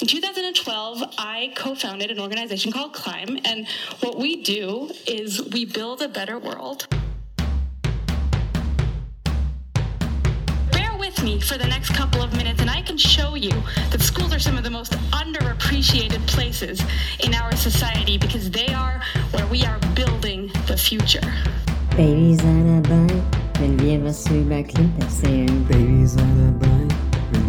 [0.00, 3.68] In 2012, I co founded an organization called Climb, and
[4.00, 6.86] what we do is we build a better world.
[10.72, 13.52] Bear with me for the next couple of minutes, and I can show you
[13.90, 16.80] that schools are some of the most underappreciated places
[17.22, 21.20] in our society because they are where we are building the future.
[21.94, 23.22] Baby, sei dabei,
[23.58, 25.62] wenn wir was über Klimp erzählen.
[25.68, 26.79] Baby, sei dabei,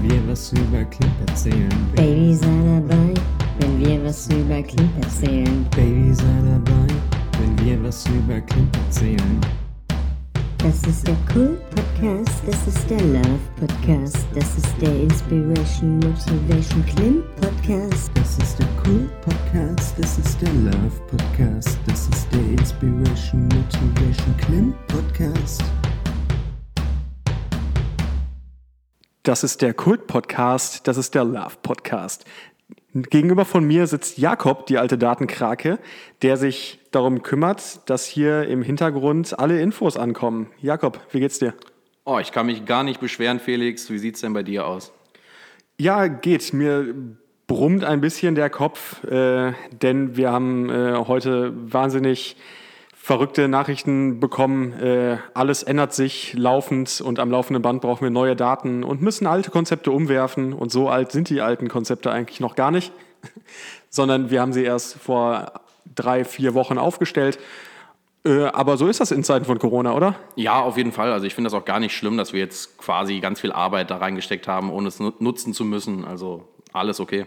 [0.01, 1.69] wenn wir was über Klimp erzählen.
[1.95, 3.13] Baby, sei dabei,
[3.59, 5.65] wenn wir was über Klimp erzählen.
[5.75, 6.93] Baby, sei dabei,
[7.39, 9.41] wenn wir was über Klimp erzählen.
[10.57, 16.85] Das ist der Cool Podcast, das ist der Love Podcast, das ist der Inspiration Motivation
[16.85, 18.11] Klimp Podcast.
[18.13, 24.37] Das ist der Cool Podcast, das ist der Love Podcast, das ist der Inspiration Motivation
[24.37, 25.63] Klim Podcast.
[29.23, 32.25] Das ist der Kult-Podcast, das ist der Love-Podcast.
[32.95, 35.77] Gegenüber von mir sitzt Jakob, die alte Datenkrake,
[36.23, 40.47] der sich darum kümmert, dass hier im Hintergrund alle Infos ankommen.
[40.59, 41.53] Jakob, wie geht's dir?
[42.03, 43.91] Oh, ich kann mich gar nicht beschweren, Felix.
[43.91, 44.91] Wie sieht's denn bei dir aus?
[45.77, 46.51] Ja, geht.
[46.51, 46.95] Mir
[47.45, 52.37] brummt ein bisschen der Kopf, äh, denn wir haben äh, heute wahnsinnig
[53.03, 54.73] verrückte Nachrichten bekommen.
[54.73, 59.25] Äh, alles ändert sich laufend und am laufenden Band brauchen wir neue Daten und müssen
[59.25, 60.53] alte Konzepte umwerfen.
[60.53, 62.91] Und so alt sind die alten Konzepte eigentlich noch gar nicht,
[63.89, 65.51] sondern wir haben sie erst vor
[65.95, 67.39] drei, vier Wochen aufgestellt.
[68.23, 70.15] Äh, aber so ist das in Zeiten von Corona, oder?
[70.35, 71.11] Ja, auf jeden Fall.
[71.11, 73.89] Also ich finde das auch gar nicht schlimm, dass wir jetzt quasi ganz viel Arbeit
[73.89, 76.05] da reingesteckt haben, ohne es nu- nutzen zu müssen.
[76.05, 77.25] Also alles okay.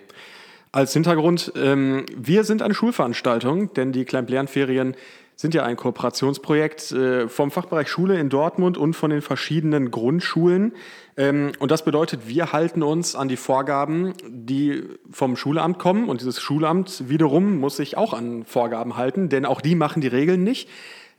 [0.70, 4.97] Als Hintergrund, ähm, wir sind eine Schulveranstaltung, denn die Klein-Lernferien
[5.37, 10.73] sind ja ein Kooperationsprojekt äh, vom Fachbereich Schule in Dortmund und von den verschiedenen Grundschulen.
[11.17, 16.09] Ähm, und das bedeutet, wir halten uns an die Vorgaben, die vom Schulamt kommen.
[16.09, 20.09] Und dieses Schulamt wiederum muss sich auch an Vorgaben halten, denn auch die machen die
[20.09, 20.69] Regeln nicht.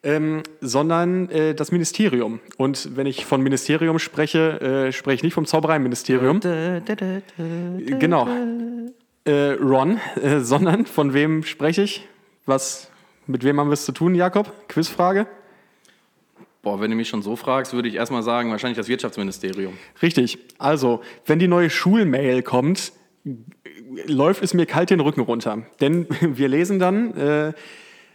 [0.03, 2.39] Ähm, sondern äh, das Ministerium.
[2.57, 6.41] Und wenn ich von Ministerium spreche, äh, spreche ich nicht vom Zaubereiministerium.
[7.99, 8.27] Genau.
[9.23, 9.99] Äh, Ron,
[10.41, 12.07] sondern von wem spreche ich?
[12.45, 12.91] Was,
[13.27, 14.51] mit wem haben wir es zu tun, Jakob?
[14.67, 15.27] Quizfrage?
[16.61, 19.73] Boah, wenn du mich schon so fragst, würde ich erstmal sagen, wahrscheinlich das Wirtschaftsministerium.
[20.01, 20.39] Richtig.
[20.57, 22.91] Also, wenn die neue Schulmail kommt,
[24.07, 25.63] läuft es mir kalt den Rücken runter.
[25.79, 27.53] Denn wir lesen dann äh,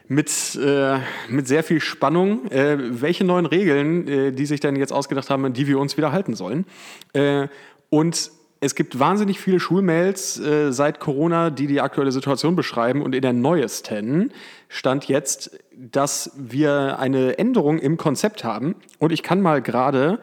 [0.08, 0.98] mit, äh,
[1.28, 5.52] mit sehr viel Spannung, äh, welche neuen Regeln, äh, die sich dann jetzt ausgedacht haben,
[5.52, 6.66] die wir uns wieder halten sollen.
[7.12, 7.46] Äh,
[7.88, 13.00] und es gibt wahnsinnig viele Schulmails äh, seit Corona, die die aktuelle Situation beschreiben.
[13.00, 14.32] Und in der neuesten
[14.68, 18.76] stand jetzt, dass wir eine Änderung im Konzept haben.
[18.98, 20.20] Und ich kann mal gerade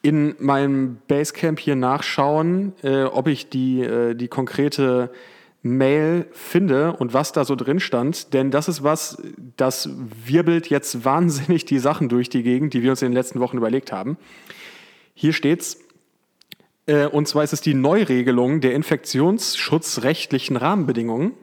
[0.00, 5.10] in meinem Basecamp hier nachschauen, äh, ob ich die, äh, die konkrete
[5.60, 8.32] Mail finde und was da so drin stand.
[8.32, 9.22] Denn das ist was,
[9.58, 9.90] das
[10.24, 13.58] wirbelt jetzt wahnsinnig die Sachen durch die Gegend, die wir uns in den letzten Wochen
[13.58, 14.16] überlegt haben.
[15.14, 15.78] Hier steht's.
[16.86, 21.34] Äh, und zwar ist es die Neuregelung der infektionsschutzrechtlichen Rahmenbedingungen.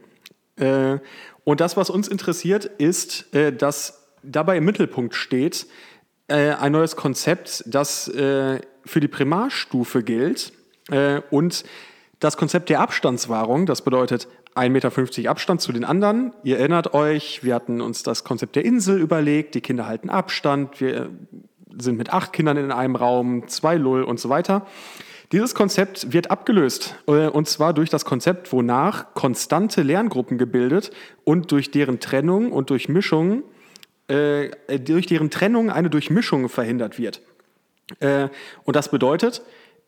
[0.57, 0.99] Äh,
[1.43, 5.67] und das, was uns interessiert, ist, äh, dass dabei im Mittelpunkt steht
[6.27, 10.53] äh, ein neues Konzept, das äh, für die Primarstufe gilt
[10.91, 11.63] äh, und
[12.19, 13.65] das Konzept der Abstandswahrung.
[13.65, 16.33] Das bedeutet 1,50 Meter Abstand zu den anderen.
[16.43, 20.81] Ihr erinnert euch, wir hatten uns das Konzept der Insel überlegt, die Kinder halten Abstand,
[20.81, 21.09] wir
[21.77, 24.65] sind mit acht Kindern in einem Raum, zwei Lull und so weiter.
[25.31, 30.89] Dieses Konzept wird abgelöst, äh, und zwar durch das Konzept, wonach konstante Lerngruppen gebildet
[31.23, 33.43] und durch deren Trennung und Durchmischung,
[34.07, 37.21] äh, durch deren Trennung eine Durchmischung verhindert wird.
[37.99, 38.29] Äh,
[38.63, 39.43] und das bedeutet,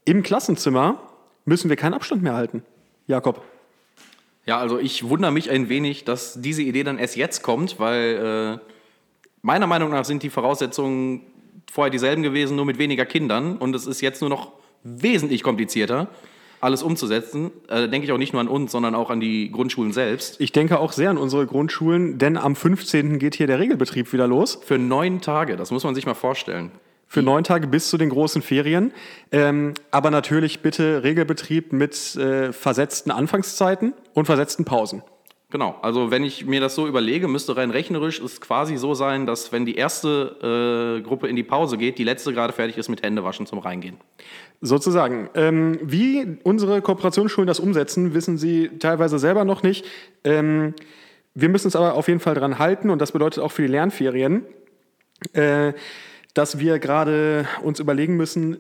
[0.06, 1.02] im Klassenzimmer
[1.46, 2.64] müssen wir keinen Abstand mehr halten.
[3.08, 3.44] Jakob.
[4.46, 8.60] Ja, also ich wundere mich ein wenig, dass diese Idee dann erst jetzt kommt, weil
[8.62, 8.72] äh,
[9.42, 11.22] meiner Meinung nach sind die Voraussetzungen
[11.72, 13.58] vorher dieselben gewesen, nur mit weniger Kindern.
[13.58, 14.52] Und es ist jetzt nur noch
[14.84, 16.08] wesentlich komplizierter,
[16.60, 17.52] alles umzusetzen.
[17.68, 20.40] Äh, denke ich auch nicht nur an uns, sondern auch an die Grundschulen selbst.
[20.40, 23.20] Ich denke auch sehr an unsere Grundschulen, denn am 15.
[23.20, 24.60] geht hier der Regelbetrieb wieder los.
[24.64, 26.72] Für neun Tage, das muss man sich mal vorstellen.
[27.08, 28.94] Für neun Tage bis zu den großen Ferien.
[29.32, 35.04] Ähm, aber natürlich bitte Regelbetrieb mit äh, versetzten Anfangszeiten und versetzten Pausen.
[35.52, 39.26] Genau, also wenn ich mir das so überlege, müsste rein rechnerisch es quasi so sein,
[39.26, 42.88] dass wenn die erste äh, Gruppe in die Pause geht, die letzte gerade fertig ist
[42.88, 43.98] mit Händewaschen zum Reingehen.
[44.62, 45.30] Sozusagen.
[45.34, 49.86] Ähm, wie unsere Kooperationsschulen das umsetzen, wissen sie teilweise selber noch nicht.
[50.24, 50.76] Ähm,
[51.34, 53.70] wir müssen uns aber auf jeden Fall dran halten und das bedeutet auch für die
[53.70, 54.46] Lernferien,
[55.34, 55.74] äh,
[56.36, 58.58] dass wir gerade uns überlegen müssen,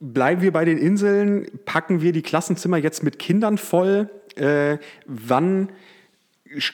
[0.00, 1.46] bleiben wir bei den Inseln?
[1.64, 4.10] Packen wir die Klassenzimmer jetzt mit Kindern voll?
[4.36, 5.70] Äh, wann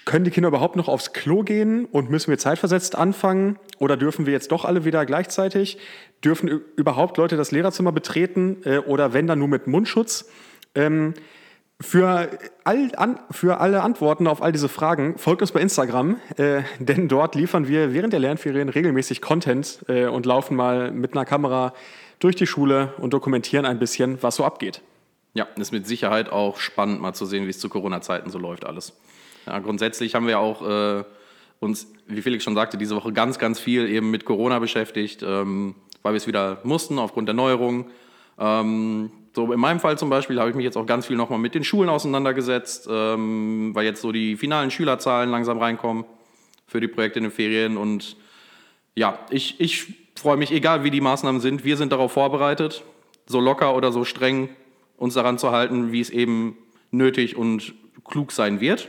[0.05, 3.59] können die Kinder überhaupt noch aufs Klo gehen und müssen wir zeitversetzt anfangen?
[3.79, 5.79] Oder dürfen wir jetzt doch alle wieder gleichzeitig?
[6.25, 10.31] Dürfen überhaupt Leute das Lehrerzimmer betreten äh, oder wenn dann nur mit Mundschutz?
[10.75, 11.15] Ähm,
[11.81, 12.31] für,
[12.65, 17.09] all, an, für alle Antworten auf all diese Fragen folgt uns bei Instagram, äh, denn
[17.09, 21.73] dort liefern wir während der Lernferien regelmäßig Content äh, und laufen mal mit einer Kamera
[22.19, 24.83] durch die Schule und dokumentieren ein bisschen, was so abgeht.
[25.33, 28.67] Ja, ist mit Sicherheit auch spannend mal zu sehen, wie es zu Corona-Zeiten so läuft
[28.67, 28.93] alles.
[29.51, 31.03] Ja, grundsätzlich haben wir auch äh,
[31.59, 35.75] uns, wie Felix schon sagte, diese Woche ganz, ganz viel eben mit Corona beschäftigt, ähm,
[36.05, 37.87] weil wir es wieder mussten aufgrund der Neuerungen.
[38.39, 41.41] Ähm, so in meinem Fall zum Beispiel habe ich mich jetzt auch ganz viel nochmal
[41.41, 46.05] mit den Schulen auseinandergesetzt, ähm, weil jetzt so die finalen Schülerzahlen langsam reinkommen
[46.69, 47.77] für die Projekte in den Ferien.
[47.77, 48.17] Und
[48.95, 52.85] ja, ich, ich freue mich, egal wie die Maßnahmen sind, wir sind darauf vorbereitet,
[53.27, 54.49] so locker oder so streng
[54.97, 56.57] uns daran zu halten, wie es eben
[56.93, 57.75] nötig und
[58.05, 58.89] klug sein wird.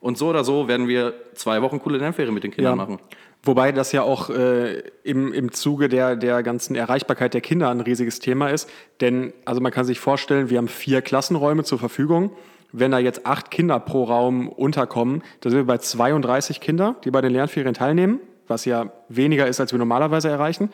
[0.00, 2.76] Und so oder so werden wir zwei Wochen coole Lernferien mit den Kindern ja.
[2.76, 2.98] machen.
[3.42, 7.80] Wobei das ja auch äh, im, im Zuge der, der ganzen Erreichbarkeit der Kinder ein
[7.80, 8.68] riesiges Thema ist.
[9.00, 12.32] Denn, also man kann sich vorstellen, wir haben vier Klassenräume zur Verfügung.
[12.72, 17.10] Wenn da jetzt acht Kinder pro Raum unterkommen, dann sind wir bei 32 Kinder, die
[17.10, 20.70] bei den Lernferien teilnehmen, was ja weniger ist, als wir normalerweise erreichen.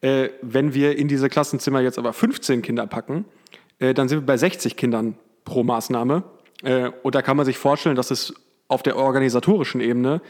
[0.00, 3.24] Äh, wenn wir in diese Klassenzimmer jetzt aber 15 Kinder packen,
[3.78, 6.22] äh, dann sind wir bei 60 Kindern pro Maßnahme.
[6.62, 8.34] Äh, und da kann man sich vorstellen, dass es
[8.74, 10.20] auf der organisatorischen Ebene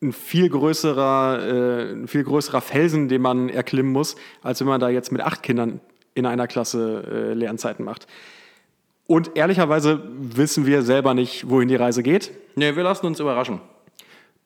[0.00, 4.80] ein viel größerer, äh, ein viel größerer Felsen, den man erklimmen muss, als wenn man
[4.80, 5.80] da jetzt mit acht Kindern
[6.14, 8.06] in einer Klasse äh, Lernzeiten macht.
[9.06, 12.30] Und ehrlicherweise wissen wir selber nicht, wohin die Reise geht.
[12.54, 13.60] Nee, wir lassen uns überraschen.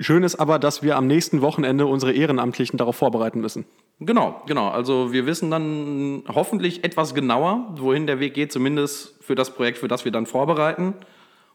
[0.01, 3.67] Schön ist aber, dass wir am nächsten Wochenende unsere Ehrenamtlichen darauf vorbereiten müssen.
[4.01, 4.69] Genau, genau.
[4.69, 9.79] Also wir wissen dann hoffentlich etwas genauer, wohin der Weg geht, zumindest für das Projekt,
[9.79, 10.95] für das wir dann vorbereiten.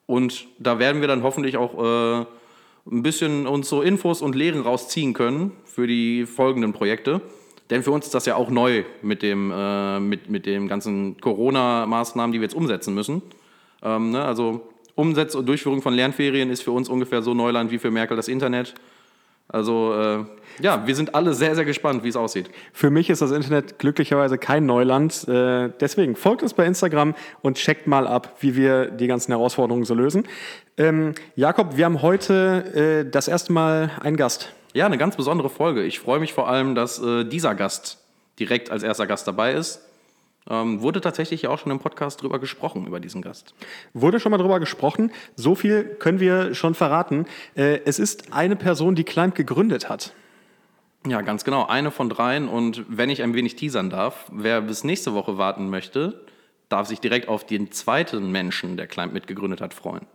[0.05, 2.25] Und da werden wir dann hoffentlich auch äh,
[2.91, 7.21] ein bisschen uns so Infos und Lehren rausziehen können für die folgenden Projekte.
[7.69, 11.19] Denn für uns ist das ja auch neu mit dem, äh, mit, mit dem ganzen
[11.19, 13.21] Corona-Maßnahmen, die wir jetzt umsetzen müssen.
[13.81, 14.23] Ähm, ne?
[14.23, 18.17] Also Umsetzung und Durchführung von Lernferien ist für uns ungefähr so Neuland wie für Merkel
[18.17, 18.75] das Internet.
[19.47, 20.25] Also äh,
[20.61, 22.49] ja, wir sind alle sehr, sehr gespannt, wie es aussieht.
[22.71, 25.27] Für mich ist das Internet glücklicherweise kein Neuland.
[25.27, 29.85] Äh, deswegen folgt uns bei Instagram und checkt mal ab, wie wir die ganzen Herausforderungen
[29.85, 30.27] so lösen.
[30.77, 34.53] Ähm, Jakob, wir haben heute äh, das erste Mal einen Gast.
[34.73, 35.83] Ja, eine ganz besondere Folge.
[35.83, 37.99] Ich freue mich vor allem, dass äh, dieser Gast
[38.39, 39.81] direkt als erster Gast dabei ist.
[40.49, 43.53] Ähm, wurde tatsächlich auch schon im Podcast drüber gesprochen, über diesen Gast.
[43.93, 45.11] Wurde schon mal drüber gesprochen.
[45.35, 47.25] So viel können wir schon verraten.
[47.55, 50.13] Äh, es ist eine Person, die Climb gegründet hat.
[51.07, 51.65] Ja, ganz genau.
[51.65, 52.47] Eine von dreien.
[52.47, 56.25] Und wenn ich ein wenig teasern darf, wer bis nächste Woche warten möchte,
[56.69, 60.07] darf sich direkt auf den zweiten Menschen, der Climb mitgegründet hat, freuen.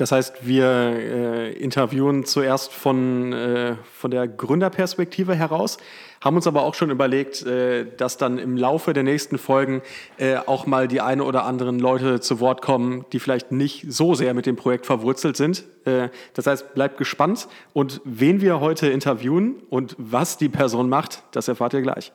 [0.00, 5.76] Das heißt, wir äh, interviewen zuerst von, äh, von der Gründerperspektive heraus,
[6.24, 9.82] haben uns aber auch schon überlegt, äh, dass dann im Laufe der nächsten Folgen
[10.16, 14.14] äh, auch mal die eine oder anderen Leute zu Wort kommen, die vielleicht nicht so
[14.14, 15.64] sehr mit dem Projekt verwurzelt sind.
[15.84, 21.24] Äh, das heißt, bleibt gespannt und wen wir heute interviewen und was die Person macht,
[21.32, 22.10] das erfahrt ihr gleich.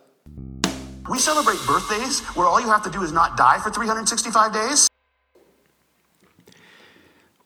[1.07, 4.87] We celebrate birthdays where all you have to do is not die for 365 days.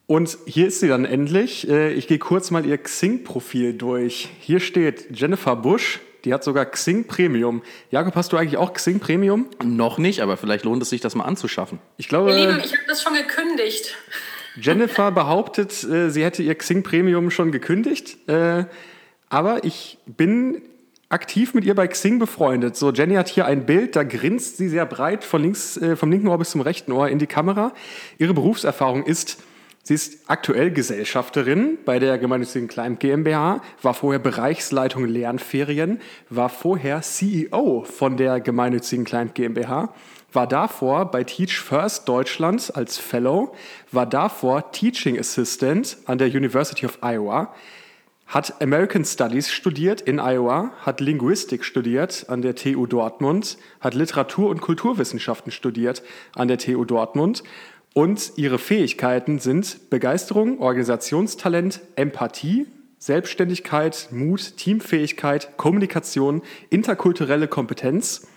[0.10, 1.70] Und hier ist sie dann endlich.
[1.70, 4.28] Äh, ich gehe kurz mal ihr Xing-Profil durch.
[4.40, 6.00] Hier steht Jennifer Busch.
[6.26, 7.62] Die hat sogar Xing Premium.
[7.92, 9.46] Jakob, hast du eigentlich auch Xing Premium?
[9.64, 11.78] Noch nicht, aber vielleicht lohnt es sich, das mal anzuschaffen.
[11.98, 12.32] Ich glaube.
[12.32, 13.96] Ihr Lieben, ich habe das schon gekündigt.
[14.60, 18.18] Jennifer behauptet, äh, sie hätte ihr Xing Premium schon gekündigt.
[18.28, 18.66] Äh,
[19.30, 20.64] aber ich bin
[21.10, 22.76] aktiv mit ihr bei Xing befreundet.
[22.76, 26.30] So, Jenny hat hier ein Bild, da grinst sie sehr breit von links, vom linken
[26.30, 27.74] Ohr bis zum rechten Ohr in die Kamera.
[28.18, 29.38] Ihre Berufserfahrung ist
[29.90, 37.02] Sie ist aktuell Gesellschafterin bei der gemeinnützigen Climb GmbH, war vorher Bereichsleitung Lernferien, war vorher
[37.02, 39.92] CEO von der gemeinnützigen Climb GmbH,
[40.32, 43.56] war davor bei Teach First Deutschland als Fellow,
[43.92, 47.56] war davor Teaching Assistant an der University of Iowa,
[48.28, 54.52] hat American Studies studiert in Iowa, hat Linguistik studiert an der TU Dortmund, hat Literatur-
[54.52, 56.04] und Kulturwissenschaften studiert
[56.36, 57.42] an der TU Dortmund
[57.94, 62.68] und ihre Fähigkeiten sind Begeisterung, Organisationstalent, Empathie,
[62.98, 68.28] Selbstständigkeit, Mut, Teamfähigkeit, Kommunikation, interkulturelle Kompetenz.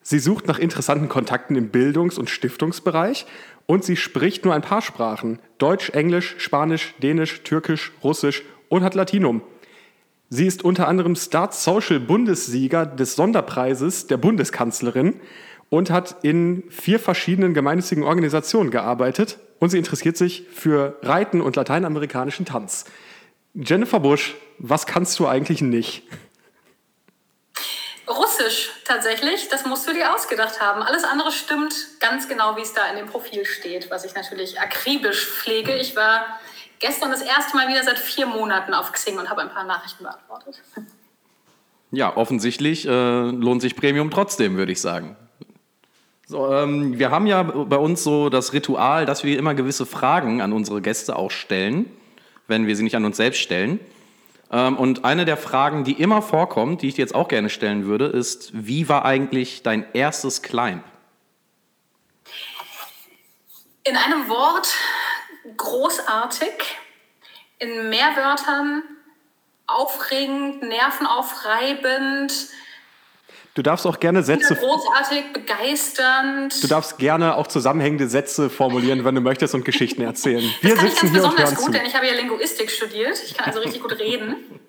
[0.00, 3.26] Sie sucht nach interessanten Kontakten im Bildungs- und Stiftungsbereich
[3.66, 5.40] und sie spricht nur ein paar Sprachen.
[5.58, 9.42] Deutsch, Englisch, Spanisch, Dänisch, Türkisch, Russisch und hat Latinum.
[10.28, 15.20] Sie ist unter anderem Start Social Bundessieger des Sonderpreises der Bundeskanzlerin
[15.70, 21.56] und hat in vier verschiedenen gemeinnützigen Organisationen gearbeitet und sie interessiert sich für Reiten und
[21.56, 22.84] lateinamerikanischen Tanz.
[23.54, 26.02] Jennifer Busch, was kannst du eigentlich nicht?
[28.08, 30.82] Russisch tatsächlich, das musst du dir ausgedacht haben.
[30.82, 34.60] Alles andere stimmt ganz genau, wie es da in dem Profil steht, was ich natürlich
[34.60, 35.74] akribisch pflege.
[35.74, 36.38] Ich war
[36.78, 40.04] gestern das erste Mal wieder seit vier Monaten auf Xing und habe ein paar Nachrichten
[40.04, 40.62] beantwortet.
[41.90, 45.16] Ja, offensichtlich äh, lohnt sich Premium trotzdem, würde ich sagen.
[46.28, 50.40] So, ähm, wir haben ja bei uns so das Ritual, dass wir immer gewisse Fragen
[50.40, 51.88] an unsere Gäste auch stellen,
[52.48, 53.78] wenn wir sie nicht an uns selbst stellen.
[54.50, 57.86] Ähm, und eine der Fragen, die immer vorkommt, die ich dir jetzt auch gerne stellen
[57.86, 60.82] würde, ist, wie war eigentlich dein erstes Climb?
[63.84, 64.74] In einem Wort
[65.56, 66.50] großartig,
[67.60, 68.82] in mehr Wörtern
[69.68, 72.48] aufregend, nervenaufreibend.
[73.56, 74.54] Du darfst auch gerne Sätze.
[74.54, 76.62] Großartig, begeisternd.
[76.62, 80.44] Du darfst gerne auch zusammenhängende Sätze formulieren, wenn du möchtest und Geschichten erzählen.
[80.60, 81.70] Wir das kann sitzen ich ganz besonders gut, zu.
[81.72, 83.18] denn ich habe ja Linguistik studiert.
[83.24, 84.60] Ich kann also richtig gut reden.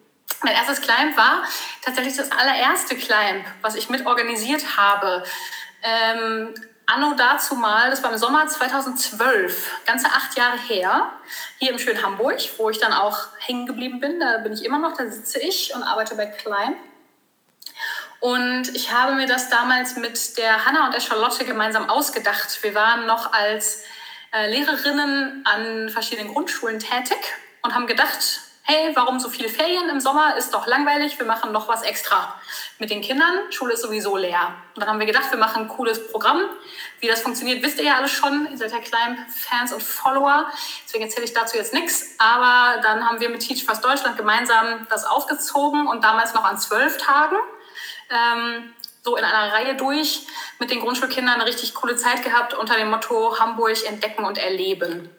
[0.42, 1.44] Mein erstes Climb war
[1.84, 5.22] tatsächlich das allererste Climb, was ich mitorganisiert habe.
[5.84, 6.54] Ähm,
[6.86, 11.12] anno dazu mal, das war im Sommer 2012, ganze acht Jahre her,
[11.60, 14.22] hier im schönen Hamburg, wo ich dann auch hängen geblieben bin.
[14.22, 16.78] Da bin ich immer noch, da sitze ich und arbeite bei Climb.
[18.20, 22.64] Und ich habe mir das damals mit der Hanna und der Charlotte gemeinsam ausgedacht.
[22.64, 23.84] Wir waren noch als
[24.34, 27.20] äh, Lehrerinnen an verschiedenen Grundschulen tätig
[27.62, 30.36] und haben gedacht, hey, warum so viele Ferien im Sommer?
[30.36, 32.36] Ist doch langweilig, wir machen noch was extra
[32.80, 33.50] mit den Kindern.
[33.50, 34.56] Schule ist sowieso leer.
[34.76, 36.42] Und dann haben wir gedacht, wir machen ein cooles Programm.
[37.00, 38.48] Wie das funktioniert, wisst ihr ja alle schon.
[38.52, 40.52] Ihr seid ja Climb-Fans und Follower.
[40.86, 42.16] Deswegen erzähle ich dazu jetzt nichts.
[42.18, 46.58] Aber dann haben wir mit Teach Fast Deutschland gemeinsam das aufgezogen und damals noch an
[46.58, 47.38] zwölf Tagen.
[48.10, 48.74] Ähm,
[49.08, 50.28] so in einer Reihe durch
[50.60, 55.10] mit den Grundschulkindern eine richtig coole Zeit gehabt unter dem Motto Hamburg entdecken und erleben.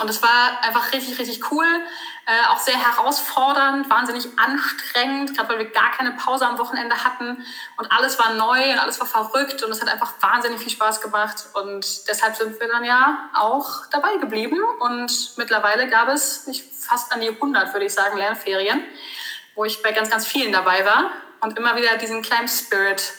[0.00, 1.66] Und es war einfach richtig, richtig cool,
[2.26, 7.46] äh, auch sehr herausfordernd, wahnsinnig anstrengend, gerade weil wir gar keine Pause am Wochenende hatten.
[7.76, 11.00] Und alles war neu und alles war verrückt und es hat einfach wahnsinnig viel Spaß
[11.00, 11.46] gemacht.
[11.54, 14.58] Und deshalb sind wir dann ja auch dabei geblieben.
[14.80, 16.50] Und mittlerweile gab es
[16.80, 18.82] fast an die 100, würde ich sagen, Lernferien,
[19.54, 21.12] wo ich bei ganz, ganz vielen dabei war
[21.44, 23.12] und immer wieder diesen Climb Spirit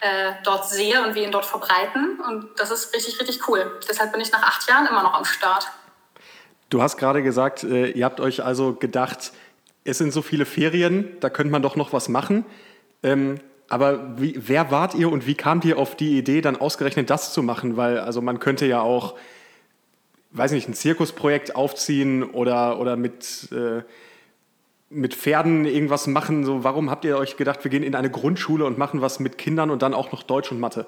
[0.00, 3.80] äh, dort sehe und wir ihn dort verbreiten und das ist richtig, richtig cool.
[3.88, 5.66] Deshalb bin ich nach acht Jahren immer noch am Start.
[6.68, 9.32] Du hast gerade gesagt, äh, ihr habt euch also gedacht,
[9.84, 12.44] es sind so viele Ferien, da könnte man doch noch was machen.
[13.02, 17.08] Ähm, aber wie, wer wart ihr und wie kamt ihr auf die Idee, dann ausgerechnet
[17.08, 17.76] das zu machen?
[17.76, 19.16] Weil also man könnte ja auch,
[20.32, 23.82] weiß nicht, ein Zirkusprojekt aufziehen oder, oder mit, äh,
[24.90, 26.44] mit Pferden irgendwas machen.
[26.44, 29.38] So, warum habt ihr euch gedacht, wir gehen in eine Grundschule und machen was mit
[29.38, 30.86] Kindern und dann auch noch Deutsch und Mathe?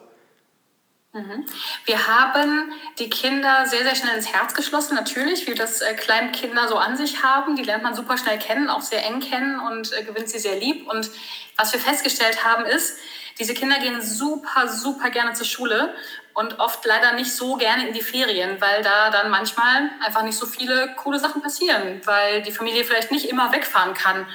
[1.13, 1.47] Mhm.
[1.85, 6.69] Wir haben die Kinder sehr, sehr schnell ins Herz geschlossen, natürlich, wie das äh, Kleinkinder
[6.69, 7.55] so an sich haben.
[7.55, 10.59] Die lernt man super schnell kennen, auch sehr eng kennen und äh, gewinnt sie sehr
[10.59, 10.89] lieb.
[10.91, 11.11] Und
[11.57, 12.99] was wir festgestellt haben, ist,
[13.39, 15.95] diese Kinder gehen super, super gerne zur Schule
[16.35, 20.39] und oft leider nicht so gerne in die Ferien, weil da dann manchmal einfach nicht
[20.39, 24.27] so viele coole Sachen passieren, weil die Familie vielleicht nicht immer wegfahren kann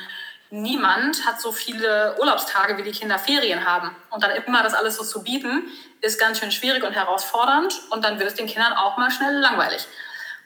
[0.49, 3.95] niemand hat so viele Urlaubstage, wie die Kinder Ferien haben.
[4.09, 5.63] Und dann immer das alles so zu bieten,
[6.01, 7.81] ist ganz schön schwierig und herausfordernd.
[7.89, 9.87] Und dann wird es den Kindern auch mal schnell langweilig.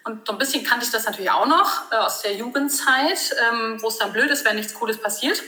[0.03, 3.77] Und so ein bisschen kannte ich das natürlich auch noch äh, aus der Jugendzeit, ähm,
[3.81, 5.43] wo es dann blöd ist, wenn nichts Cooles passiert.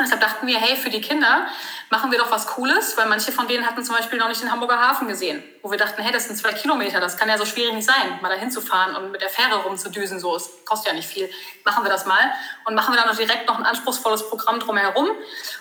[0.00, 1.46] Deshalb dachten wir, hey, für die Kinder
[1.90, 4.50] machen wir doch was Cooles, weil manche von denen hatten zum Beispiel noch nicht den
[4.50, 5.42] Hamburger Hafen gesehen.
[5.62, 8.18] Wo wir dachten, hey, das sind zwei Kilometer, das kann ja so schwierig nicht sein,
[8.20, 11.30] mal dahin zu fahren und mit der Fähre rumzudüsen, so, es kostet ja nicht viel.
[11.64, 12.32] Machen wir das mal
[12.64, 15.10] und machen wir dann noch direkt noch ein anspruchsvolles Programm drumherum.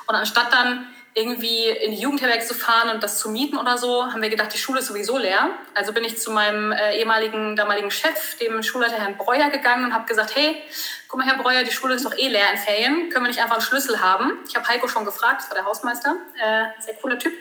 [0.08, 4.06] Und anstatt dann irgendwie in die Jugendherberge zu fahren und das zu mieten oder so,
[4.06, 5.50] haben wir gedacht, die Schule ist sowieso leer.
[5.74, 9.94] Also bin ich zu meinem äh, ehemaligen, damaligen Chef, dem Schulleiter Herrn Breuer, gegangen und
[9.94, 10.64] habe gesagt, hey,
[11.10, 13.42] guck mal, Herr Breuer, die Schule ist doch eh leer in Ferien, können wir nicht
[13.42, 14.40] einfach einen Schlüssel haben?
[14.48, 17.34] Ich habe Heiko schon gefragt, das war der Hausmeister, äh, sehr cooler Typ.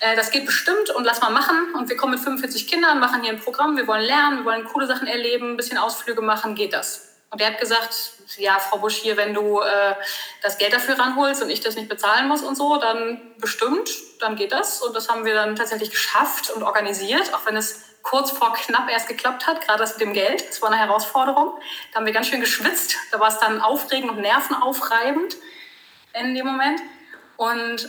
[0.00, 1.74] Äh, das geht bestimmt und lass mal machen.
[1.76, 4.64] Und wir kommen mit 45 Kindern, machen hier ein Programm, wir wollen lernen, wir wollen
[4.64, 7.11] coole Sachen erleben, ein bisschen Ausflüge machen, geht das?
[7.32, 9.94] Und der hat gesagt, ja, Frau Busch, hier, wenn du äh,
[10.42, 13.88] das Geld dafür ranholst und ich das nicht bezahlen muss und so, dann bestimmt,
[14.20, 14.82] dann geht das.
[14.82, 18.90] Und das haben wir dann tatsächlich geschafft und organisiert, auch wenn es kurz vor knapp
[18.90, 20.46] erst geklappt hat, gerade das mit dem Geld.
[20.46, 21.58] Das war eine Herausforderung.
[21.90, 22.96] Da haben wir ganz schön geschwitzt.
[23.10, 25.36] Da war es dann aufregend und nervenaufreibend
[26.12, 26.82] in dem Moment.
[27.38, 27.88] Und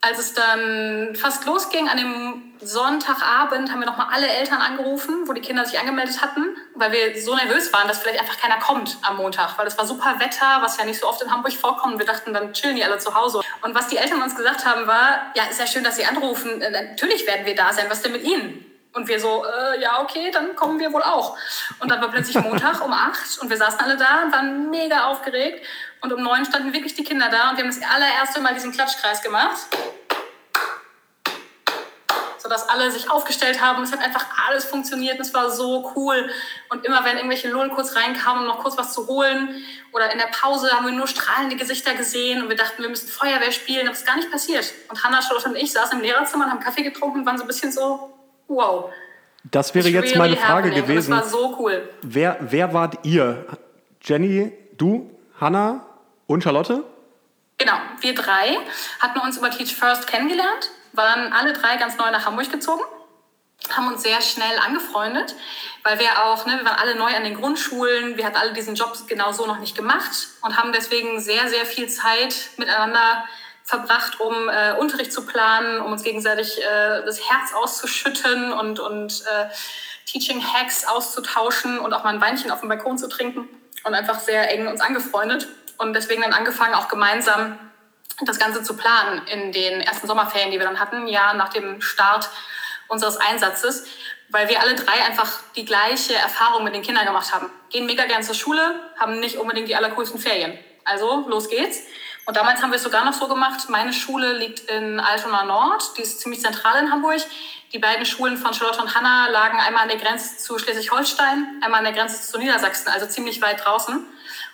[0.00, 5.32] als es dann fast losging, an dem Sonntagabend haben wir nochmal alle Eltern angerufen, wo
[5.32, 8.98] die Kinder sich angemeldet hatten, weil wir so nervös waren, dass vielleicht einfach keiner kommt
[9.02, 11.98] am Montag, weil es war super Wetter, was ja nicht so oft in Hamburg vorkommt.
[11.98, 13.40] Wir dachten, dann chillen die alle zu Hause.
[13.62, 16.60] Und was die Eltern uns gesagt haben, war, ja, ist ja schön, dass Sie anrufen.
[16.60, 17.86] Äh, Natürlich werden wir da sein.
[17.88, 18.66] Was denn mit Ihnen?
[18.92, 21.36] Und wir so, äh, ja, okay, dann kommen wir wohl auch.
[21.78, 25.04] Und dann war plötzlich Montag um acht und wir saßen alle da und waren mega
[25.04, 25.64] aufgeregt.
[26.00, 28.72] Und um neun standen wirklich die Kinder da und wir haben das allererste Mal diesen
[28.72, 29.68] Klatschkreis gemacht.
[32.42, 33.82] Sodass alle sich aufgestellt haben.
[33.82, 36.30] Es hat einfach alles funktioniert und es war so cool.
[36.70, 40.18] Und immer wenn irgendwelche Lullen kurz reinkamen, um noch kurz was zu holen, oder in
[40.18, 43.82] der Pause haben wir nur strahlende Gesichter gesehen und wir dachten, wir müssen Feuerwehr spielen,
[43.82, 44.72] aber es ist gar nicht passiert.
[44.88, 47.44] Und Hannah, Charlotte und ich saßen im Lehrerzimmer und haben Kaffee getrunken und waren so
[47.44, 48.12] ein bisschen so,
[48.48, 48.90] wow.
[49.44, 50.86] Das wäre jetzt meine Frage happening.
[50.86, 51.12] gewesen.
[51.12, 51.88] Und das war so cool.
[52.02, 53.46] Wer, wer wart ihr?
[54.02, 55.84] Jenny, du, Hannah
[56.26, 56.84] und Charlotte?
[57.58, 58.56] Genau, wir drei
[59.00, 62.82] hatten uns über Teach First kennengelernt, waren alle drei ganz neu nach Hamburg gezogen,
[63.74, 65.34] haben uns sehr schnell angefreundet,
[65.82, 68.74] weil wir auch, ne, wir waren alle neu an den Grundschulen, wir hatten alle diesen
[68.74, 73.24] Job genau so noch nicht gemacht und haben deswegen sehr, sehr viel Zeit miteinander
[73.64, 79.22] verbracht, um äh, Unterricht zu planen, um uns gegenseitig äh, das Herz auszuschütten und, und
[79.26, 79.46] äh,
[80.06, 83.48] Teaching-Hacks auszutauschen und auch mal ein Weinchen auf dem Balkon zu trinken
[83.84, 85.46] und einfach sehr eng uns angefreundet
[85.78, 87.58] und deswegen dann angefangen, auch gemeinsam
[88.22, 91.80] das Ganze zu planen in den ersten Sommerferien, die wir dann hatten, ja nach dem
[91.80, 92.28] Start
[92.88, 93.86] unseres Einsatzes,
[94.28, 97.50] weil wir alle drei einfach die gleiche Erfahrung mit den Kindern gemacht haben.
[97.70, 100.58] Gehen mega gern zur Schule, haben nicht unbedingt die allercoolsten Ferien.
[100.84, 101.80] Also, los geht's.
[102.26, 105.96] Und damals haben wir es sogar noch so gemacht, meine Schule liegt in Altona Nord,
[105.96, 107.20] die ist ziemlich zentral in Hamburg.
[107.72, 111.78] Die beiden Schulen von Charlotte und Hanna lagen einmal an der Grenze zu Schleswig-Holstein, einmal
[111.78, 114.06] an der Grenze zu Niedersachsen, also ziemlich weit draußen.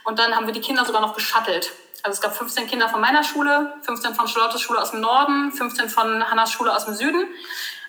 [0.04, 1.72] Und dann haben wir die Kinder sogar noch geschattelt.
[2.06, 5.50] Also es gab 15 Kinder von meiner Schule, 15 von Charlottes Schule aus dem Norden,
[5.50, 7.26] 15 von Hannas Schule aus dem Süden.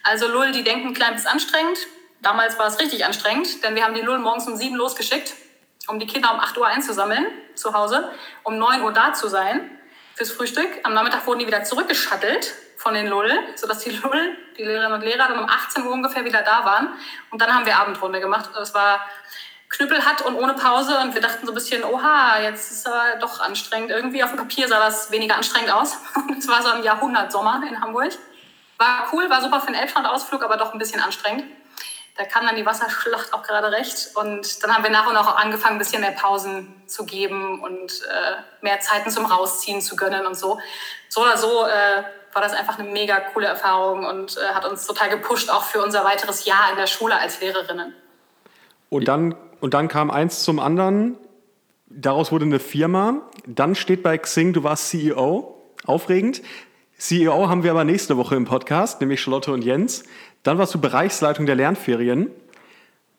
[0.01, 1.77] Also Lull, die denken, klein bis anstrengend.
[2.23, 5.35] Damals war es richtig anstrengend, denn wir haben die Lull morgens um sieben losgeschickt,
[5.87, 9.69] um die Kinder um 8 Uhr einzusammeln zu Hause, um 9 Uhr da zu sein
[10.15, 10.67] fürs Frühstück.
[10.81, 15.01] Am Nachmittag wurden die wieder zurückgeschattelt von den Lull, sodass die Lull, die Lehrerinnen und
[15.01, 16.89] Lehrer, dann um 18 Uhr ungefähr wieder da waren.
[17.29, 18.49] Und dann haben wir Abendrunde gemacht.
[18.55, 18.99] Das war
[19.69, 23.41] knüppelhart und ohne Pause und wir dachten so ein bisschen, oha, jetzt ist aber doch
[23.41, 23.91] anstrengend.
[23.91, 25.97] Irgendwie auf dem Papier sah das weniger anstrengend aus.
[26.37, 28.13] Es war so ein Jahrhundertsommer in Hamburg.
[28.77, 31.45] War cool, war super für einen Elbstrand-Ausflug, aber doch ein bisschen anstrengend.
[32.15, 34.15] Da kam dann die Wasserschlacht auch gerade recht.
[34.15, 37.61] Und dann haben wir nach und nach auch angefangen, ein bisschen mehr Pausen zu geben
[37.61, 40.59] und äh, mehr Zeiten zum Rausziehen zu gönnen und so.
[41.09, 42.03] So oder so äh,
[42.33, 45.81] war das einfach eine mega coole Erfahrung und äh, hat uns total gepusht, auch für
[45.81, 47.95] unser weiteres Jahr in der Schule als Lehrerinnen.
[48.89, 51.17] Und dann, und dann kam eins zum anderen.
[51.87, 53.21] Daraus wurde eine Firma.
[53.45, 55.55] Dann steht bei Xing, du warst CEO.
[55.85, 56.41] Aufregend.
[56.97, 60.03] CEO haben wir aber nächste Woche im Podcast, nämlich Charlotte und Jens.
[60.43, 62.31] Dann warst du Bereichsleitung der Lernferien.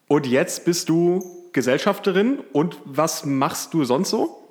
[0.09, 2.41] Und jetzt bist du Gesellschafterin.
[2.53, 4.48] Und was machst du sonst so?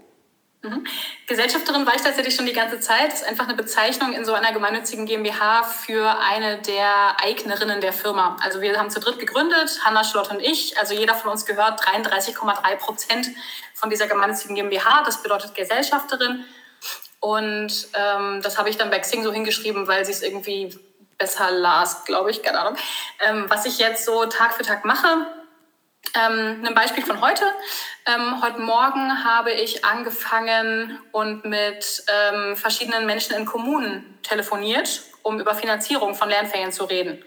[1.27, 3.11] Gesellschafterin war ich tatsächlich schon die ganze Zeit.
[3.11, 7.93] Das ist einfach eine Bezeichnung in so einer gemeinnützigen GmbH für eine der Eignerinnen der
[7.93, 8.37] Firma.
[8.41, 10.77] Also wir haben zu dritt gegründet, Hanna, Charlotte und ich.
[10.77, 13.29] Also jeder von uns gehört 33,3 Prozent
[13.73, 15.03] von dieser gemeinnützigen GmbH.
[15.03, 16.45] Das bedeutet Gesellschafterin.
[17.19, 20.77] Und ähm, das habe ich dann bei Xing so hingeschrieben, weil sie es irgendwie
[21.17, 22.77] besser las, glaube ich, keine Ahnung.
[23.19, 25.25] Ähm, was ich jetzt so Tag für Tag mache,
[26.15, 27.43] ähm, ein Beispiel von heute.
[28.05, 35.39] Ähm, heute Morgen habe ich angefangen und mit ähm, verschiedenen Menschen in Kommunen telefoniert, um
[35.39, 37.23] über Finanzierung von Lernferien zu reden.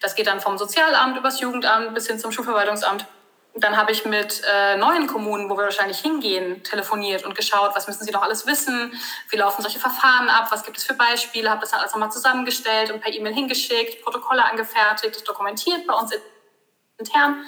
[0.00, 3.06] Das geht dann vom Sozialamt übers Jugendamt bis hin zum Schulverwaltungsamt.
[3.54, 7.86] Dann habe ich mit äh, neuen Kommunen, wo wir wahrscheinlich hingehen, telefoniert und geschaut, was
[7.86, 11.50] müssen sie noch alles wissen, wie laufen solche Verfahren ab, was gibt es für Beispiele,
[11.50, 16.12] habe das dann alles nochmal zusammengestellt und per E-Mail hingeschickt, Protokolle angefertigt, dokumentiert bei uns
[16.96, 17.44] intern.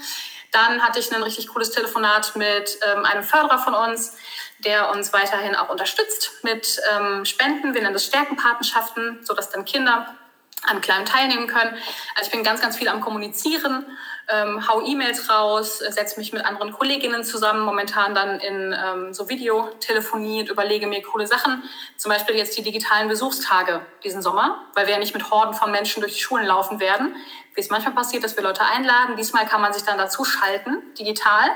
[0.55, 4.17] Dann hatte ich ein richtig cooles Telefonat mit ähm, einem Förderer von uns,
[4.61, 7.75] der uns weiterhin auch unterstützt mit ähm, Spenden.
[7.75, 10.15] Wir nennen das Stärkenpatenschaften, sodass dann Kinder
[10.63, 11.77] an Kleinen teilnehmen können.
[12.15, 13.85] Also ich bin ganz, ganz viel am Kommunizieren,
[14.29, 19.29] ähm, hau E-Mails raus, setze mich mit anderen Kolleginnen zusammen, momentan dann in ähm, so
[19.29, 21.63] Videotelefonie und überlege mir coole Sachen.
[21.97, 25.71] Zum Beispiel jetzt die digitalen Besuchstage diesen Sommer, weil wir ja nicht mit Horden von
[25.71, 27.17] Menschen durch die Schulen laufen werden,
[27.55, 29.17] wie es manchmal passiert, dass wir Leute einladen.
[29.17, 31.51] Diesmal kann man sich dann dazu schalten, digital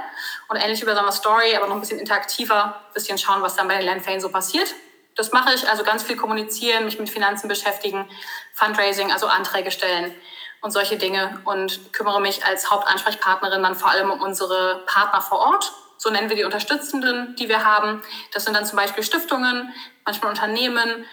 [0.48, 3.66] und ähnlich über eine Story, aber noch ein bisschen interaktiver, ein bisschen schauen, was dann
[3.66, 4.74] bei den Lernferien so passiert.
[5.16, 8.08] Das mache ich, also ganz viel kommunizieren, mich mit Finanzen beschäftigen,
[8.52, 10.14] Fundraising, also Anträge stellen
[10.60, 15.38] und solche Dinge und kümmere mich als Hauptansprechpartnerin dann vor allem um unsere Partner vor
[15.38, 15.72] Ort.
[15.96, 18.02] So nennen wir die Unterstützenden, die wir haben.
[18.32, 19.72] Das sind dann zum Beispiel Stiftungen,
[20.04, 21.04] manchmal Unternehmen,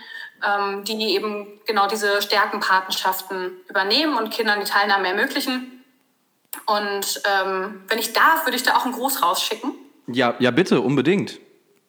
[0.44, 5.84] ähm, die eben genau diese Stärkenpatenschaften übernehmen und Kindern die Teilnahme ermöglichen.
[6.66, 9.74] Und ähm, wenn ich darf, würde ich da auch einen Gruß rausschicken.
[10.08, 11.40] Ja, ja, bitte, unbedingt.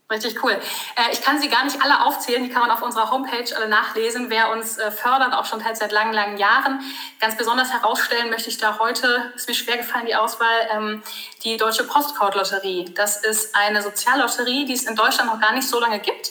[0.09, 0.53] Richtig cool.
[0.53, 3.69] Äh, ich kann sie gar nicht alle aufzählen, die kann man auf unserer Homepage alle
[3.69, 6.81] nachlesen, wer uns äh, fördert, auch schon seit langen, langen Jahren.
[7.21, 11.03] Ganz besonders herausstellen möchte ich da heute, ist mir schwer gefallen, die Auswahl, ähm,
[11.43, 12.93] die Deutsche Postcode-Lotterie.
[12.95, 16.31] Das ist eine Soziallotterie, die es in Deutschland noch gar nicht so lange gibt.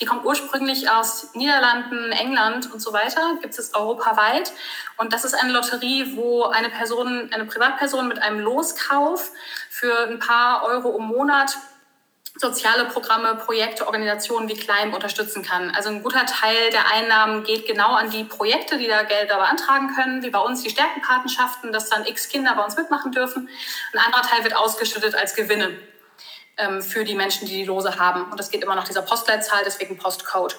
[0.00, 4.50] Die kommt ursprünglich aus Niederlanden, England und so weiter, gibt es europaweit.
[4.96, 9.30] Und das ist eine Lotterie, wo eine Person, eine Privatperson mit einem Loskauf
[9.68, 11.54] für ein paar Euro im Monat
[12.36, 15.70] soziale Programme, Projekte, Organisationen wie Climb unterstützen kann.
[15.74, 19.94] Also ein guter Teil der Einnahmen geht genau an die Projekte, die da Gelder beantragen
[19.94, 23.48] können, wie bei uns die Stärkenpatenschaften, dass dann x Kinder bei uns mitmachen dürfen.
[23.92, 25.76] Ein anderer Teil wird ausgeschüttet als Gewinne
[26.60, 28.30] ähm, für die Menschen, die die Lose haben.
[28.30, 30.56] Und das geht immer nach dieser Postleitzahl, deswegen Postcode.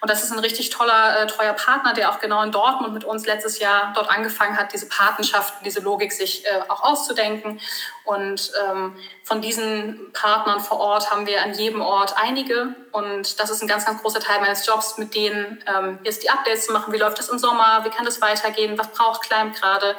[0.00, 3.04] Und das ist ein richtig toller, äh, treuer Partner, der auch genau in Dortmund mit
[3.04, 7.60] uns letztes Jahr dort angefangen hat, diese Patenschaften, diese Logik sich äh, auch auszudenken.
[8.04, 12.74] Und ähm, von diesen Partnern vor Ort haben wir an jedem Ort einige.
[12.92, 16.30] Und das ist ein ganz, ganz großer Teil meines Jobs, mit denen ähm, jetzt die
[16.30, 16.92] Updates zu machen.
[16.92, 17.84] Wie läuft es im Sommer?
[17.84, 18.76] Wie kann das weitergehen?
[18.76, 19.96] Was braucht Klein gerade?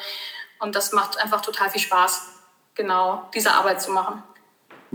[0.59, 2.27] Und das macht einfach total viel Spaß,
[2.75, 4.23] genau diese Arbeit zu machen.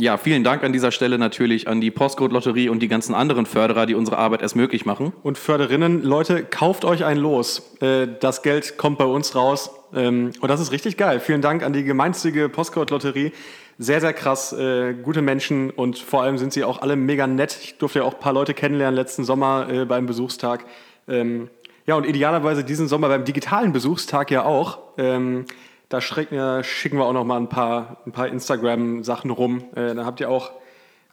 [0.01, 3.85] Ja, vielen Dank an dieser Stelle natürlich an die Postcode-Lotterie und die ganzen anderen Förderer,
[3.85, 5.13] die unsere Arbeit erst möglich machen.
[5.23, 7.77] Und Förderinnen, Leute, kauft euch ein Los.
[7.83, 9.71] Äh, das Geld kommt bei uns raus.
[9.95, 11.21] Ähm, und das ist richtig geil.
[11.21, 13.33] Vielen Dank an die gemeinstige Postcode-Lotterie.
[13.77, 14.55] Sehr, sehr krass.
[14.55, 17.59] Äh, gute Menschen und vor allem sind sie auch alle mega nett.
[17.63, 20.65] Ich durfte ja auch ein paar Leute kennenlernen letzten Sommer äh, beim Besuchstag.
[21.09, 21.51] Ähm,
[21.85, 24.79] ja, und idealerweise diesen Sommer beim digitalen Besuchstag ja auch.
[24.97, 25.45] Ähm,
[25.91, 29.65] da schicken wir auch noch mal ein paar, ein paar Instagram-Sachen rum.
[29.75, 30.53] Äh, dann habt ihr auch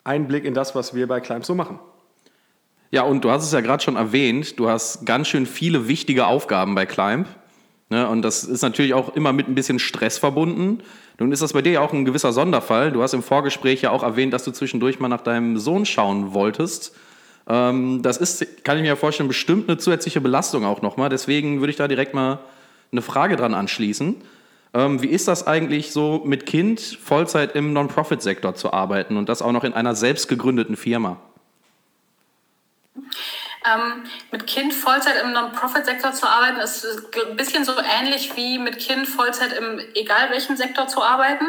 [0.03, 1.79] Einblick in das, was wir bei Climb so machen.
[2.91, 6.27] Ja, und du hast es ja gerade schon erwähnt, du hast ganz schön viele wichtige
[6.27, 7.27] Aufgaben bei Climb.
[7.89, 8.07] Ne?
[8.07, 10.83] Und das ist natürlich auch immer mit ein bisschen Stress verbunden.
[11.19, 12.91] Nun ist das bei dir ja auch ein gewisser Sonderfall.
[12.91, 16.35] Du hast im Vorgespräch ja auch erwähnt, dass du zwischendurch mal nach deinem Sohn schauen
[16.35, 16.95] wolltest.
[17.47, 21.09] Ähm, das ist, kann ich mir ja vorstellen, bestimmt eine zusätzliche Belastung auch nochmal.
[21.09, 22.39] Deswegen würde ich da direkt mal
[22.91, 24.17] eine Frage dran anschließen.
[24.73, 29.41] Ähm, wie ist das eigentlich so mit Kind Vollzeit im Non-Profit-Sektor zu arbeiten und das
[29.41, 31.17] auch noch in einer selbst gegründeten Firma?
[33.65, 36.85] Ähm, mit Kind Vollzeit im Non-Profit-Sektor zu arbeiten, ist
[37.27, 41.45] ein bisschen so ähnlich wie mit Kind Vollzeit im egal welchen Sektor zu arbeiten,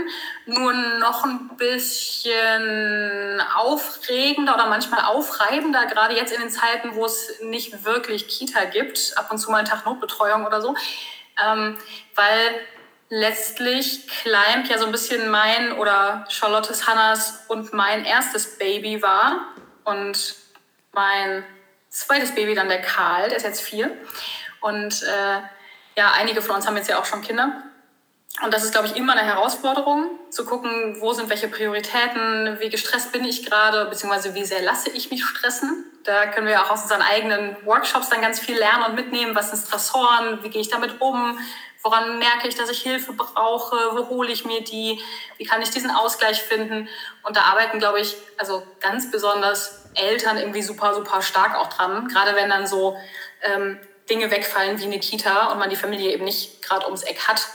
[0.47, 7.41] nur noch ein bisschen aufregender oder manchmal aufreibender, gerade jetzt in den Zeiten, wo es
[7.43, 10.75] nicht wirklich Kita gibt, ab und zu mal einen Tag Notbetreuung oder so,
[11.47, 11.77] ähm,
[12.17, 12.61] weil
[13.11, 19.55] letztlich Climb ja so ein bisschen mein oder Charlottes Hannas und mein erstes Baby war
[19.85, 20.35] und
[20.93, 21.45] mein
[21.89, 23.91] zweites Baby dann der Karl, der ist jetzt vier.
[24.61, 25.41] Und äh,
[25.97, 27.63] ja, einige von uns haben jetzt ja auch schon Kinder.
[28.45, 32.69] Und das ist, glaube ich, immer eine Herausforderung, zu gucken, wo sind welche Prioritäten, wie
[32.69, 35.85] gestresst bin ich gerade, beziehungsweise wie sehr lasse ich mich stressen.
[36.05, 39.51] Da können wir auch aus unseren eigenen Workshops dann ganz viel lernen und mitnehmen, was
[39.51, 41.39] sind Stressoren, wie gehe ich damit um,
[41.89, 43.75] Woran merke ich, dass ich Hilfe brauche?
[43.93, 45.03] Wo hole ich mir die?
[45.39, 46.87] Wie kann ich diesen Ausgleich finden?
[47.23, 52.07] Und da arbeiten, glaube ich, also ganz besonders Eltern irgendwie super, super stark auch dran.
[52.09, 52.99] Gerade wenn dann so
[53.41, 57.27] ähm, Dinge wegfallen wie eine Kita und man die Familie eben nicht gerade ums Eck
[57.27, 57.49] hat.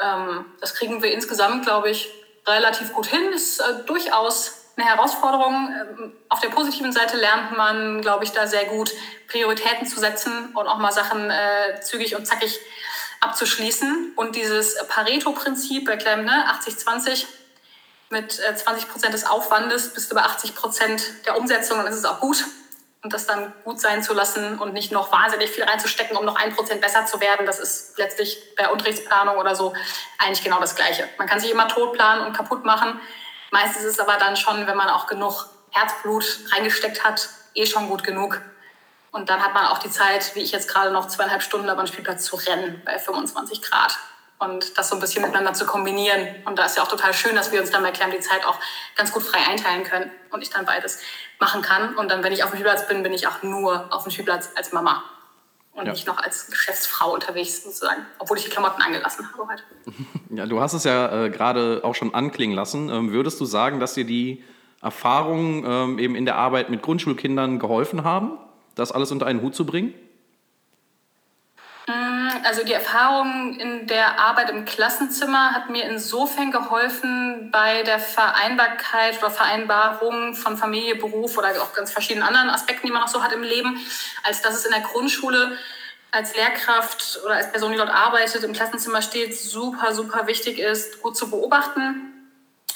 [0.00, 2.08] Ähm, das kriegen wir insgesamt, glaube ich,
[2.46, 3.32] relativ gut hin.
[3.32, 5.74] Ist äh, durchaus eine Herausforderung.
[5.74, 8.92] Ähm, auf der positiven Seite lernt man, glaube ich, da sehr gut
[9.26, 12.60] Prioritäten zu setzen und auch mal Sachen äh, zügig und zackig
[13.28, 14.12] abzuschließen.
[14.16, 17.26] Und dieses Pareto-Prinzip bei Clem, ne, 80-20,
[18.10, 21.96] mit 20 äh, Prozent des Aufwandes bist du bei 80 Prozent der Umsetzung, dann ist
[21.96, 22.44] es auch gut.
[23.02, 26.34] Und das dann gut sein zu lassen und nicht noch wahnsinnig viel reinzustecken, um noch
[26.36, 29.74] ein Prozent besser zu werden, das ist letztlich bei Unterrichtsplanung oder so
[30.18, 31.08] eigentlich genau das Gleiche.
[31.16, 33.00] Man kann sich immer tot planen und kaputt machen.
[33.52, 37.88] Meistens ist es aber dann schon, wenn man auch genug Herzblut reingesteckt hat, eh schon
[37.88, 38.40] gut genug.
[39.10, 41.82] Und dann hat man auch die Zeit, wie ich jetzt gerade noch zweieinhalb Stunden über
[41.82, 43.96] den Spielplatz zu rennen bei 25 Grad.
[44.38, 46.44] Und das so ein bisschen miteinander zu kombinieren.
[46.44, 48.44] Und da ist ja auch total schön, dass wir uns dann bei Clam die Zeit
[48.44, 48.58] auch
[48.94, 50.98] ganz gut frei einteilen können und ich dann beides
[51.40, 51.94] machen kann.
[51.96, 54.50] Und dann, wenn ich auf dem Spielplatz bin, bin ich auch nur auf dem Spielplatz
[54.54, 55.02] als Mama
[55.76, 55.92] und ja.
[55.92, 59.62] nicht noch als Geschäftsfrau unterwegs sozusagen, obwohl ich die Klamotten angelassen habe heute.
[60.28, 62.90] Ja, du hast es ja äh, gerade auch schon anklingen lassen.
[62.90, 64.42] Ähm, würdest du sagen, dass dir die
[64.82, 68.36] Erfahrungen ähm, eben in der Arbeit mit Grundschulkindern geholfen haben?
[68.76, 69.92] Das alles unter einen Hut zu bringen?
[71.88, 77.98] Mm, also die Erfahrung in der Arbeit im Klassenzimmer hat mir insofern geholfen bei der
[77.98, 83.08] Vereinbarkeit oder Vereinbarung von Familie, Beruf oder auch ganz verschiedenen anderen Aspekten, die man auch
[83.08, 83.78] so hat im Leben,
[84.22, 85.58] als dass es in der Grundschule
[86.10, 91.02] als Lehrkraft oder als Person, die dort arbeitet, im Klassenzimmer steht, super, super wichtig ist,
[91.02, 92.12] gut zu beobachten,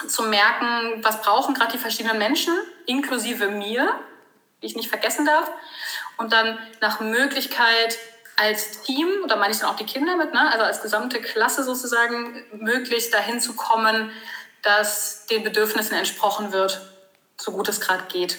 [0.07, 2.55] zu merken, was brauchen gerade die verschiedenen Menschen,
[2.87, 3.99] inklusive mir,
[4.63, 5.51] die ich nicht vergessen darf.
[6.21, 7.99] Und dann nach Möglichkeit
[8.37, 10.53] als Team, da meine ich dann auch die Kinder mit, ne?
[10.53, 14.13] also als gesamte Klasse sozusagen, möglichst dahin zu kommen,
[14.61, 16.79] dass den Bedürfnissen entsprochen wird,
[17.39, 18.37] so gut es gerade geht.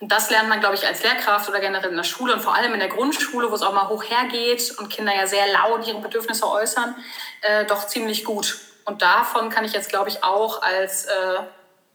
[0.00, 2.56] Und das lernt man, glaube ich, als Lehrkraft oder generell in der Schule und vor
[2.56, 5.86] allem in der Grundschule, wo es auch mal hoch hergeht und Kinder ja sehr laut
[5.86, 6.96] ihre Bedürfnisse äußern,
[7.42, 8.58] äh, doch ziemlich gut.
[8.84, 11.38] Und davon kann ich jetzt, glaube ich, auch als äh,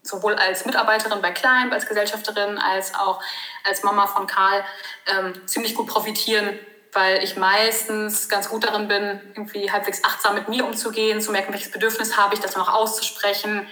[0.08, 3.20] sowohl als Mitarbeiterin bei Climb, als Gesellschafterin, als auch
[3.64, 4.64] als Mama von Karl
[5.06, 6.58] ähm, ziemlich gut profitieren,
[6.92, 11.52] weil ich meistens ganz gut darin bin, irgendwie halbwegs achtsam mit mir umzugehen, zu merken,
[11.52, 13.68] welches Bedürfnis habe ich, das noch auszusprechen,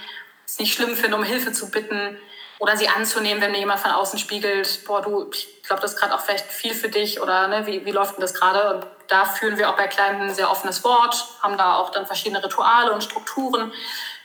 [0.46, 2.18] es nicht schlimm finde, um Hilfe zu bitten
[2.58, 5.98] oder sie anzunehmen, wenn mir jemand von außen spiegelt, boah, du, ich glaube, das ist
[5.98, 8.74] gerade auch vielleicht viel für dich oder ne, wie, wie läuft denn das gerade?
[8.74, 12.06] Und da führen wir auch bei Kleinen ein sehr offenes Wort, haben da auch dann
[12.06, 13.72] verschiedene Rituale und Strukturen.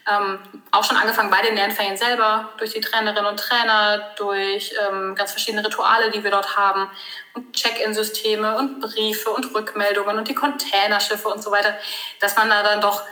[0.10, 0.40] Ähm,
[0.72, 5.32] auch schon angefangen bei den Lernferien selber, durch die Trainerinnen und Trainer, durch ähm, ganz
[5.32, 6.90] verschiedene Rituale, die wir dort haben
[7.36, 11.78] und Check-in-Systeme und Briefe und Rückmeldungen und die Containerschiffe und so weiter,
[12.20, 13.04] dass man da dann doch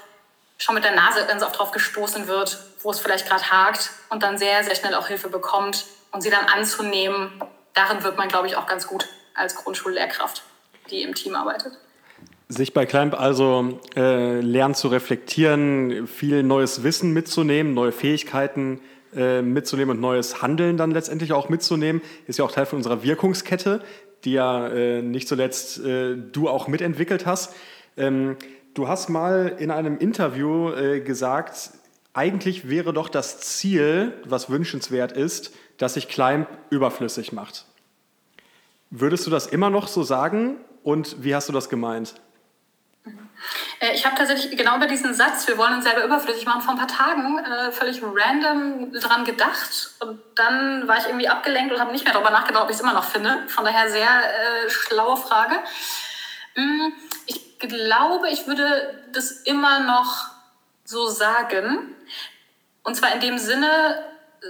[0.58, 4.24] schon mit der Nase ganz oft drauf gestoßen wird, wo es vielleicht gerade hakt und
[4.24, 7.42] dann sehr, sehr schnell auch Hilfe bekommt und sie dann anzunehmen,
[7.74, 10.42] darin wird man, glaube ich, auch ganz gut als Grundschullehrkraft,
[10.90, 11.74] die im Team arbeitet.
[12.52, 18.82] Sich bei Climb also äh, lernen zu reflektieren, viel neues Wissen mitzunehmen, neue Fähigkeiten
[19.16, 23.04] äh, mitzunehmen und neues Handeln dann letztendlich auch mitzunehmen, ist ja auch Teil von unserer
[23.04, 23.84] Wirkungskette,
[24.24, 27.54] die ja äh, nicht zuletzt äh, du auch mitentwickelt hast.
[27.98, 28.36] Ähm,
[28.74, 31.70] du hast mal in einem Interview äh, gesagt,
[32.14, 37.66] eigentlich wäre doch das Ziel, was wünschenswert ist, dass sich Climb überflüssig macht.
[38.90, 42.16] Würdest du das immer noch so sagen und wie hast du das gemeint?
[43.80, 46.74] Äh, ich habe tatsächlich genau über diesen Satz, wir wollen uns selber überflüssig machen, vor
[46.74, 49.92] ein paar Tagen äh, völlig random dran gedacht.
[50.00, 52.82] Und dann war ich irgendwie abgelenkt und habe nicht mehr darüber nachgedacht, ob ich es
[52.82, 53.44] immer noch finde.
[53.48, 55.56] Von daher sehr äh, schlaue Frage.
[56.56, 56.90] Mm,
[57.26, 60.28] ich glaube, ich würde das immer noch
[60.86, 61.96] so sagen.
[62.84, 64.04] Und zwar in dem Sinne,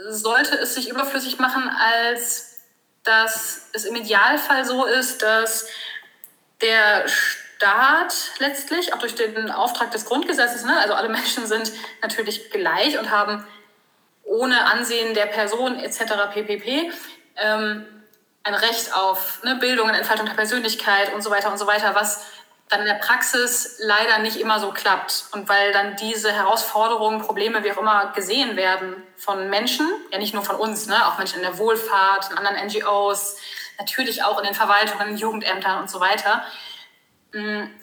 [0.10, 2.60] sollte es sich überflüssig machen, als
[3.04, 5.68] dass es im Idealfall so ist, dass
[6.62, 7.06] der
[7.60, 12.98] Staat letztlich, auch durch den Auftrag des Grundgesetzes, ne, also alle Menschen sind natürlich gleich
[12.98, 13.46] und haben
[14.24, 16.00] ohne Ansehen der Person etc.
[16.34, 16.90] ppp.
[17.36, 17.86] Ähm,
[18.44, 22.28] ein Recht auf ne, Bildung, Entfaltung der Persönlichkeit und so weiter und so weiter, was
[22.70, 25.26] dann in der Praxis leider nicht immer so klappt.
[25.34, 30.34] Und weil dann diese Herausforderungen, Probleme, wie auch immer, gesehen werden von Menschen, ja nicht
[30.34, 33.36] nur von uns, ne, auch Menschen in der Wohlfahrt, in anderen NGOs,
[33.78, 36.46] natürlich auch in den Verwaltungen, Jugendämtern und so weiter,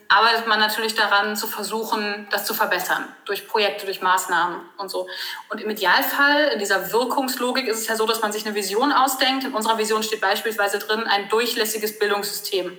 [0.08, 5.08] arbeitet man natürlich daran, zu versuchen, das zu verbessern, durch Projekte, durch Maßnahmen und so.
[5.50, 8.92] Und im Idealfall, in dieser Wirkungslogik, ist es ja so, dass man sich eine Vision
[8.92, 9.44] ausdenkt.
[9.44, 12.76] In unserer Vision steht beispielsweise drin ein durchlässiges Bildungssystem,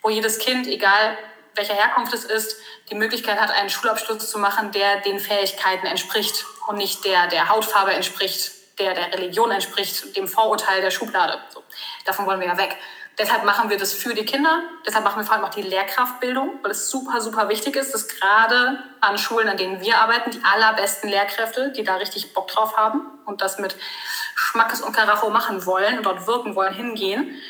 [0.00, 1.18] wo jedes Kind, egal
[1.54, 2.56] welcher Herkunft es ist,
[2.90, 7.48] die Möglichkeit hat, einen Schulabschluss zu machen, der den Fähigkeiten entspricht und nicht der der
[7.48, 11.40] Hautfarbe entspricht, der der Religion entspricht, dem Vorurteil der Schublade.
[11.48, 11.62] So.
[12.04, 12.76] Davon wollen wir ja weg.
[13.18, 14.62] Deshalb machen wir das für die Kinder.
[14.86, 18.08] Deshalb machen wir vor allem auch die Lehrkraftbildung, weil es super, super wichtig ist, dass
[18.08, 22.76] gerade an Schulen, an denen wir arbeiten, die allerbesten Lehrkräfte, die da richtig Bock drauf
[22.76, 23.74] haben und das mit
[24.34, 27.40] Schmackes und Karacho machen wollen und dort wirken wollen, hingehen.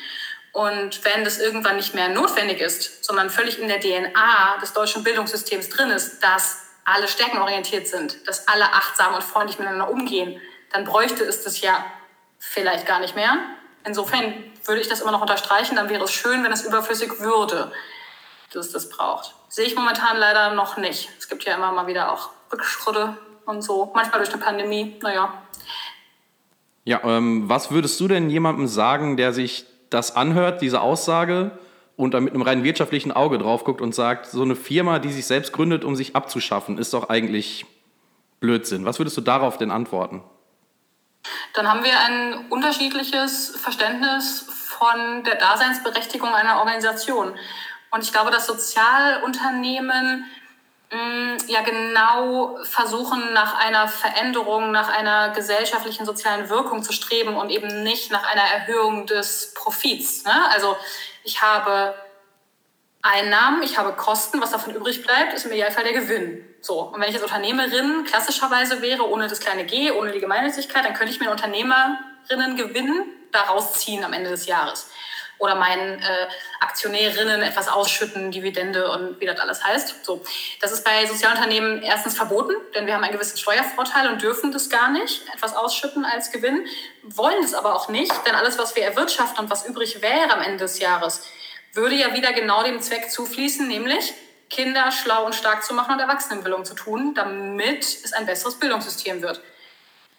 [0.52, 5.02] Und wenn das irgendwann nicht mehr notwendig ist, sondern völlig in der DNA des deutschen
[5.02, 10.40] Bildungssystems drin ist, dass alle stärkenorientiert sind, dass alle achtsam und freundlich miteinander umgehen,
[10.72, 11.84] dann bräuchte es das ja
[12.38, 13.36] vielleicht gar nicht mehr.
[13.86, 17.70] Insofern würde ich das immer noch unterstreichen, dann wäre es schön, wenn es überflüssig würde,
[18.52, 19.34] dass es das braucht.
[19.48, 21.08] Sehe ich momentan leider noch nicht.
[21.18, 25.32] Es gibt ja immer mal wieder auch Rückschritte und so, manchmal durch eine Pandemie, naja.
[26.84, 31.58] Ja, ähm, was würdest du denn jemandem sagen, der sich das anhört, diese Aussage,
[31.96, 35.10] und dann mit einem rein wirtschaftlichen Auge drauf guckt und sagt, so eine Firma, die
[35.10, 37.64] sich selbst gründet, um sich abzuschaffen, ist doch eigentlich
[38.40, 38.84] Blödsinn.
[38.84, 40.22] Was würdest du darauf denn antworten?
[41.52, 47.34] Dann haben wir ein unterschiedliches Verständnis von der Daseinsberechtigung einer Organisation.
[47.90, 50.26] Und ich glaube, dass Sozialunternehmen
[50.90, 57.36] mh, mm, ja genau versuchen, nach einer Veränderung, nach einer gesellschaftlichen sozialen Wirkung zu streben
[57.36, 60.24] und eben nicht nach einer Erhöhung des Profits.
[60.24, 60.48] Ne?
[60.50, 60.76] Also
[61.24, 61.94] ich habe
[63.06, 66.44] Einnahmen, ich habe Kosten, was davon übrig bleibt, ist im Idealfall der Gewinn.
[66.60, 66.80] So.
[66.80, 70.94] Und wenn ich jetzt Unternehmerin klassischerweise wäre, ohne das kleine G, ohne die Gemeinnützigkeit, dann
[70.94, 74.88] könnte ich mir Unternehmerinnen gewinnen daraus ziehen am Ende des Jahres.
[75.38, 76.26] oder meinen äh,
[76.60, 80.04] Aktionärinnen etwas ausschütten, Dividende und wie das alles heißt.
[80.04, 80.24] So,
[80.60, 84.70] das ist bei Sozialunternehmen erstens verboten, denn wir haben einen gewissen Steuervorteil und dürfen das
[84.70, 86.66] gar nicht, etwas ausschütten als Gewinn,
[87.02, 90.40] wollen es aber auch nicht, denn alles, was wir erwirtschaften und was übrig wäre am
[90.40, 91.26] Ende des Jahres,
[91.76, 94.14] würde ja wieder genau dem Zweck zufließen, nämlich
[94.48, 99.22] Kinder schlau und stark zu machen und Erwachsenenbildung zu tun, damit es ein besseres Bildungssystem
[99.22, 99.40] wird.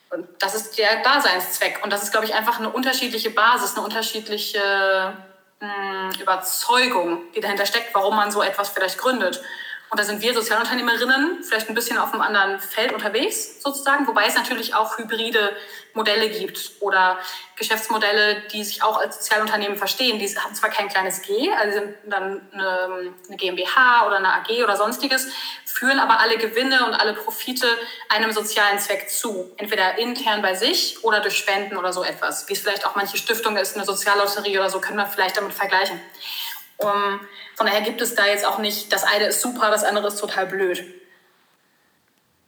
[0.10, 1.82] Und das ist der Daseinszweck.
[1.84, 5.14] Und das ist, glaube ich, einfach eine unterschiedliche Basis, eine unterschiedliche
[5.60, 9.42] mh, hm, Überzeugung, die dahinter steckt, warum man so etwas vielleicht gründet.
[9.90, 14.26] Und da sind wir Sozialunternehmerinnen vielleicht ein bisschen auf einem anderen Feld unterwegs, sozusagen, wobei
[14.26, 15.56] es natürlich auch hybride
[15.94, 17.18] Modelle gibt oder
[17.56, 20.20] Geschäftsmodelle, die sich auch als Sozialunternehmen verstehen.
[20.20, 24.64] Die haben zwar kein kleines G, also sind dann eine, eine GmbH oder eine AG
[24.64, 25.28] oder sonstiges,
[25.66, 27.68] führen aber alle Gewinne und alle Profite
[28.10, 29.52] einem sozialen Zweck zu.
[29.58, 32.48] Entweder intern bei sich oder durch Spenden oder so etwas.
[32.50, 35.54] Wie es vielleicht auch manche Stiftungen ist, eine Soziallotterie oder so, können wir vielleicht damit
[35.54, 36.00] vergleichen.
[36.78, 37.20] Um,
[37.56, 40.20] von daher gibt es da jetzt auch nicht, das eine ist super, das andere ist
[40.20, 40.84] total blöd.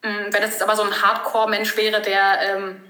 [0.04, 2.84] Mm, wenn es jetzt aber so ein Hardcore-Mensch wäre, der ähm,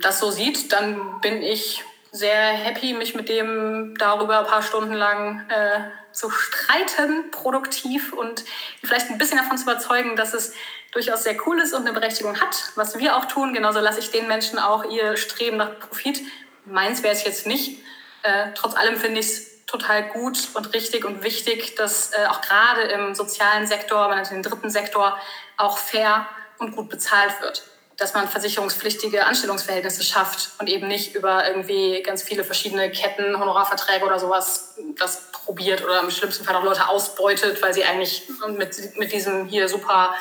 [0.00, 4.94] das so sieht, dann bin ich sehr happy, mich mit dem darüber ein paar Stunden
[4.94, 5.80] lang äh,
[6.12, 8.44] zu streiten, produktiv und
[8.82, 10.54] vielleicht ein bisschen davon zu überzeugen, dass es
[10.92, 13.52] durchaus sehr cool ist und eine Berechtigung hat, was wir auch tun.
[13.52, 16.22] Genauso lasse ich den Menschen auch ihr Streben nach Profit.
[16.64, 17.82] Meins wäre es jetzt nicht.
[18.22, 22.40] Äh, trotz allem finde ich es total gut und richtig und wichtig, dass äh, auch
[22.40, 25.18] gerade im sozialen Sektor, man nennt den dritten Sektor,
[25.56, 26.26] auch fair
[26.58, 27.64] und gut bezahlt wird.
[27.96, 34.04] Dass man versicherungspflichtige Anstellungsverhältnisse schafft und eben nicht über irgendwie ganz viele verschiedene Ketten, Honorarverträge
[34.04, 38.96] oder sowas das probiert oder im schlimmsten Fall auch Leute ausbeutet, weil sie eigentlich mit,
[38.96, 40.14] mit diesem hier super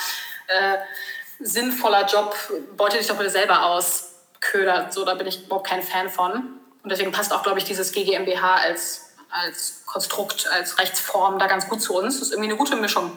[0.48, 0.78] äh,
[1.40, 2.36] sinnvoller Job
[2.78, 4.94] beutet sich doch bitte selber aus, ködert.
[4.94, 6.60] So, da bin ich überhaupt kein Fan von.
[6.84, 9.05] Und deswegen passt auch, glaube ich, dieses GGMBH als
[9.44, 12.20] als Konstrukt, als Rechtsform da ganz gut zu uns.
[12.20, 13.12] Das ist irgendwie eine gute Mischung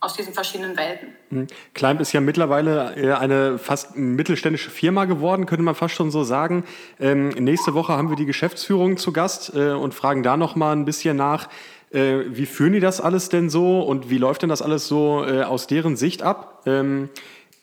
[0.00, 1.08] aus diesen verschiedenen Welten.
[1.30, 1.46] Mhm.
[1.72, 6.24] Climb ist ja mittlerweile äh, eine fast mittelständische Firma geworden, könnte man fast schon so
[6.24, 6.64] sagen.
[7.00, 10.72] Ähm, nächste Woche haben wir die Geschäftsführung zu Gast äh, und fragen da noch mal
[10.72, 11.48] ein bisschen nach,
[11.90, 15.24] äh, wie führen die das alles denn so und wie läuft denn das alles so
[15.24, 16.62] äh, aus deren Sicht ab?
[16.66, 17.08] Ähm,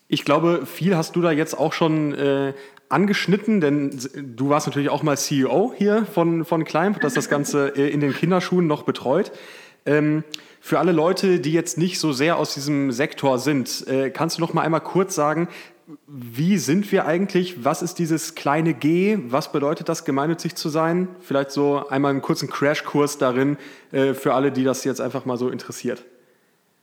[0.07, 2.53] ich glaube, viel hast du da jetzt auch schon äh,
[2.91, 3.99] angeschnitten, denn
[4.35, 7.99] du warst natürlich auch mal CEO hier von, von Climb, das das Ganze äh, in
[7.99, 9.31] den Kinderschuhen noch betreut.
[9.85, 10.23] Ähm,
[10.59, 14.41] für alle Leute, die jetzt nicht so sehr aus diesem Sektor sind, äh, kannst du
[14.41, 15.47] noch mal einmal kurz sagen,
[16.07, 17.65] wie sind wir eigentlich?
[17.65, 19.17] Was ist dieses kleine G?
[19.27, 21.07] Was bedeutet das, gemeinnützig zu sein?
[21.19, 23.57] Vielleicht so einmal einen kurzen Crashkurs darin
[23.91, 26.05] äh, für alle, die das jetzt einfach mal so interessiert.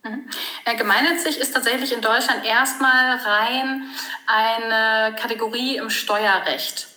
[0.02, 0.30] Mhm.
[0.76, 3.90] Gemeinnützig ist tatsächlich in Deutschland erstmal rein
[4.26, 6.88] eine Kategorie im Steuerrecht.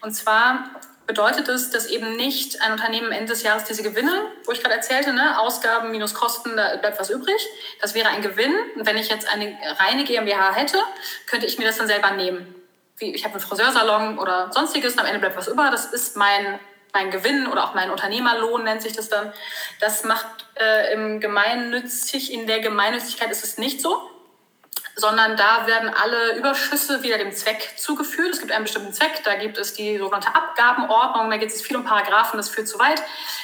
[0.00, 0.70] Und zwar
[1.06, 4.12] bedeutet es, dass eben nicht ein Unternehmen Ende des Jahres diese Gewinne,
[4.44, 7.46] wo ich gerade erzählte, ne, Ausgaben minus Kosten, da bleibt was übrig.
[7.80, 8.54] Das wäre ein Gewinn.
[8.74, 10.78] Und wenn ich jetzt eine reine GmbH hätte,
[11.26, 12.54] könnte ich mir das dann selber nehmen.
[12.98, 15.70] Wie, ich habe einen Friseursalon oder sonstiges und am Ende bleibt was über.
[15.70, 16.58] Das ist mein
[16.96, 19.32] mein Gewinn oder auch mein Unternehmerlohn nennt sich das dann.
[19.80, 20.26] Das macht
[20.58, 24.10] äh, im Gemeinnützig, in der Gemeinnützigkeit ist es nicht so,
[24.94, 28.32] sondern da werden alle Überschüsse wieder dem Zweck zugeführt.
[28.32, 31.76] Es gibt einen bestimmten Zweck, da gibt es die sogenannte Abgabenordnung, da geht es viel
[31.76, 33.02] um Paragraphen, das führt zu weit.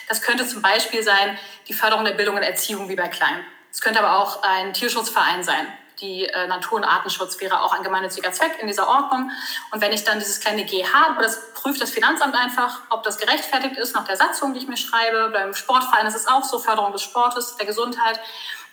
[0.09, 1.39] Das könnte zum Beispiel sein
[1.69, 3.45] die Förderung der Bildung und Erziehung wie bei Klein.
[3.71, 5.67] Es könnte aber auch ein Tierschutzverein sein
[6.03, 9.31] die äh, Natur- und Artenschutz wäre auch ein gemeinnütziger Zweck in dieser Ordnung.
[9.71, 13.19] Und wenn ich dann dieses kleine G habe, das prüft das Finanzamt einfach, ob das
[13.19, 15.31] gerechtfertigt ist nach der Satzung, die ich mir schreibe.
[15.33, 18.21] Beim Sportverein ist es auch so, Förderung des Sportes, der Gesundheit.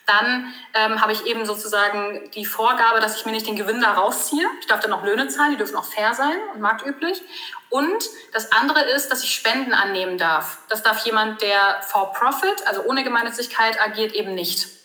[0.08, 3.94] Dann ähm, habe ich eben sozusagen die Vorgabe, dass ich mir nicht den Gewinn da
[3.94, 4.48] rausziehe.
[4.60, 7.22] Ich darf dann noch Löhne zahlen, die dürfen auch fair sein und marktüblich.
[7.70, 10.58] Und das andere ist, dass ich Spenden annehmen darf.
[10.68, 14.79] Das darf jemand, der for profit, also ohne Gemeinnützigkeit agiert, eben nicht.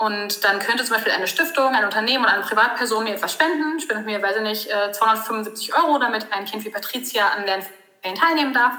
[0.00, 3.78] Und dann könnte zum Beispiel eine Stiftung, ein Unternehmen oder eine Privatperson mir etwas spenden,
[3.80, 8.14] spendet mir, weiß ich nicht, 275 äh, Euro, damit ein Kind wie Patricia an Lernferien
[8.18, 8.72] teilnehmen darf.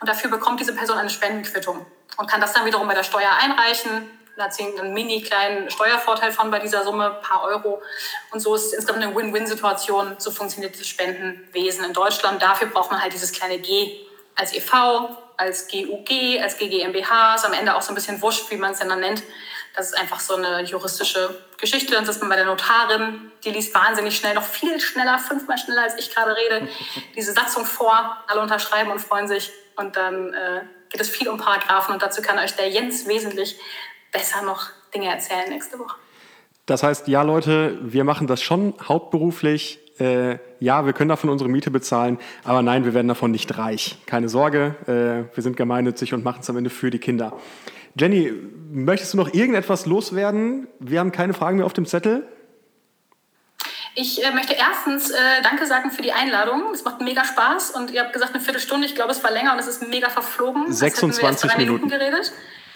[0.00, 3.30] Und dafür bekommt diese Person eine Spendenquittung und kann das dann wiederum bei der Steuer
[3.40, 4.10] einreichen.
[4.36, 7.80] Da sie einen mini kleinen Steuervorteil von bei dieser Summe, paar Euro.
[8.32, 10.16] Und so ist es insgesamt eine Win-Win-Situation.
[10.18, 12.42] So funktioniert das Spendenwesen in Deutschland.
[12.42, 14.00] Dafür braucht man halt dieses kleine G
[14.34, 14.72] als EV,
[15.36, 17.36] als GUG, als GGMBH.
[17.36, 19.22] Ist am Ende auch so ein bisschen wurscht, wie man es dann nennt.
[19.76, 21.94] Das ist einfach so eine juristische Geschichte.
[21.94, 25.82] Dann ist man bei der Notarin, die liest wahnsinnig schnell, noch viel schneller, fünfmal schneller
[25.82, 26.68] als ich gerade rede,
[27.16, 28.16] diese Satzung vor.
[28.28, 29.50] Alle unterschreiben und freuen sich.
[29.76, 30.60] Und dann äh,
[30.90, 31.92] geht es viel um Paragraphen.
[31.92, 33.58] Und dazu kann euch der Jens wesentlich
[34.12, 35.96] besser noch Dinge erzählen nächste Woche.
[36.66, 39.80] Das heißt, ja Leute, wir machen das schon hauptberuflich.
[39.98, 43.98] äh, ja, wir können davon unsere Miete bezahlen, aber nein, wir werden davon nicht reich.
[44.06, 47.32] Keine Sorge, äh, wir sind gemeinnützig und machen es am Ende für die Kinder.
[47.98, 48.32] Jenny,
[48.70, 50.66] möchtest du noch irgendetwas loswerden?
[50.80, 52.28] Wir haben keine Fragen mehr auf dem Zettel.
[53.96, 56.72] Ich äh, möchte erstens äh, Danke sagen für die Einladung.
[56.72, 58.86] Es macht mega Spaß und ihr habt gesagt eine Viertelstunde.
[58.86, 60.72] Ich glaube, es war länger und es ist mega verflogen.
[60.72, 61.86] 26 Minuten.
[61.86, 62.32] Minuten geredet.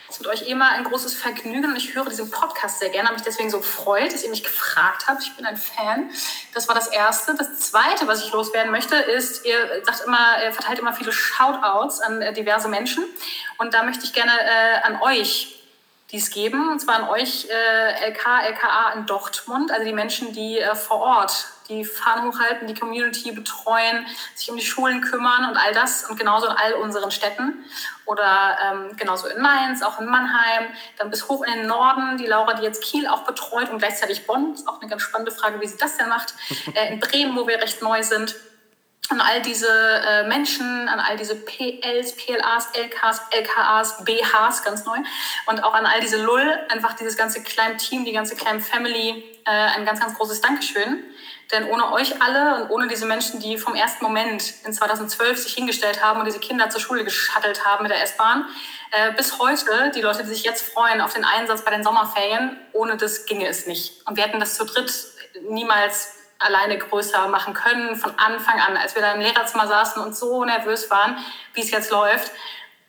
[0.08, 3.08] Es ist mit euch immer ein großes Vergnügen und ich höre diesen Podcast sehr gerne,
[3.08, 5.22] habe mich deswegen so gefreut, dass ihr mich gefragt habt.
[5.22, 6.10] Ich bin ein Fan.
[6.54, 7.34] Das war das Erste.
[7.34, 12.00] Das Zweite, was ich loswerden möchte, ist, ihr sagt immer, ihr verteilt immer viele Shoutouts
[12.00, 13.04] an äh, diverse Menschen
[13.58, 15.54] und da möchte ich gerne äh, an euch
[16.10, 20.58] dies geben, und zwar an euch äh, LK, LKA in Dortmund, also die Menschen, die
[20.58, 25.56] äh, vor Ort die Fahnen hochhalten, die Community betreuen, sich um die Schulen kümmern und
[25.56, 27.64] all das und genauso in all unseren Städten
[28.06, 30.66] oder ähm, genauso in Mainz, auch in Mannheim,
[30.96, 34.26] dann bis hoch in den Norden, die Laura, die jetzt Kiel auch betreut und gleichzeitig
[34.26, 36.34] Bonn, ist auch eine ganz spannende Frage, wie sie das denn macht,
[36.74, 38.34] äh, in Bremen, wo wir recht neu sind
[39.10, 44.98] an all diese äh, Menschen, an all diese PLs, PLAs, LKs, LKAs, BHs, ganz neu,
[45.46, 49.24] und auch an all diese LUL, einfach dieses ganze kleine Team, die ganze kleine Family,
[49.46, 51.04] äh, ein ganz, ganz großes Dankeschön.
[51.50, 55.54] Denn ohne euch alle und ohne diese Menschen, die vom ersten Moment in 2012 sich
[55.54, 58.46] hingestellt haben und diese Kinder zur Schule geschattelt haben mit der S-Bahn,
[58.90, 62.58] äh, bis heute, die Leute, die sich jetzt freuen auf den Einsatz bei den Sommerferien,
[62.72, 64.06] ohne das ginge es nicht.
[64.06, 64.92] Und wir hätten das zu dritt
[65.48, 70.16] niemals alleine größer machen können von Anfang an, als wir da im Lehrerzimmer saßen und
[70.16, 71.18] so nervös waren,
[71.54, 72.30] wie es jetzt läuft.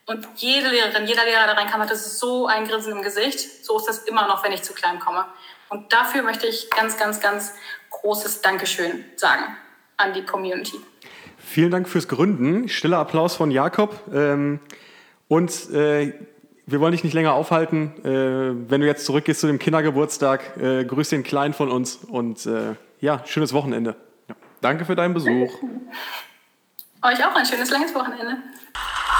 [0.06, 3.64] Und jede Lehrerin, jeder Lehrer, der reinkam, hatte so ein Grinsen im Gesicht.
[3.64, 5.24] So ist das immer noch, wenn ich zu klein komme.
[5.70, 7.54] Und dafür möchte ich ganz, ganz, ganz
[7.90, 9.44] großes Dankeschön sagen
[9.96, 10.76] an die Community.
[11.38, 12.68] Vielen Dank fürs Gründen.
[12.68, 13.98] Stiller Applaus von Jakob.
[14.12, 14.60] Ähm,
[15.28, 16.12] und äh,
[16.66, 17.94] wir wollen dich nicht länger aufhalten.
[18.04, 22.48] Äh, wenn du jetzt zurückgehst zu dem Kindergeburtstag, äh, grüß den Kleinen von uns und
[23.00, 23.96] ja, schönes Wochenende.
[24.60, 25.50] Danke für deinen Besuch.
[27.02, 28.36] Euch auch ein schönes langes Wochenende.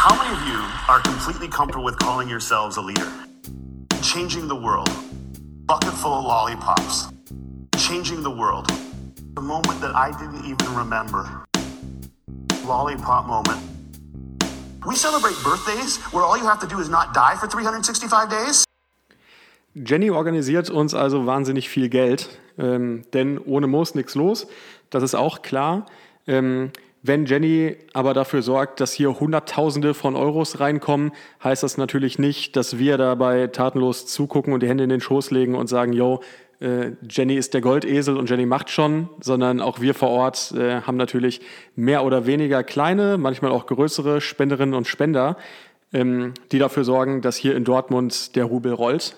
[0.05, 3.07] How many of you are completely comfortable with calling yourselves a leader?
[4.03, 4.91] Changing the world.
[5.71, 7.13] Bucket full of lollipops.
[7.77, 8.67] Changing the world.
[9.37, 11.47] The moment that I didn't even remember.
[12.67, 13.61] Lollipop moment.
[14.85, 18.65] We celebrate birthdays where all you have to do is not die for 365 days.
[19.77, 24.49] Jenny organisiert uns also wahnsinnig viel Geld, ähm, denn ohne Moos nichts los.
[24.91, 25.87] Das ist auch klar.
[26.27, 32.19] Ähm, wenn Jenny aber dafür sorgt, dass hier Hunderttausende von Euros reinkommen, heißt das natürlich
[32.19, 35.95] nicht, dass wir dabei tatenlos zugucken und die Hände in den Schoß legen und sagen,
[35.95, 36.21] yo,
[36.61, 40.83] äh, Jenny ist der Goldesel und Jenny macht schon, sondern auch wir vor Ort äh,
[40.83, 41.41] haben natürlich
[41.75, 45.39] mehr oder weniger kleine, manchmal auch größere Spenderinnen und Spender,
[45.95, 49.17] ähm, die dafür sorgen, dass hier in Dortmund der Rubel rollt.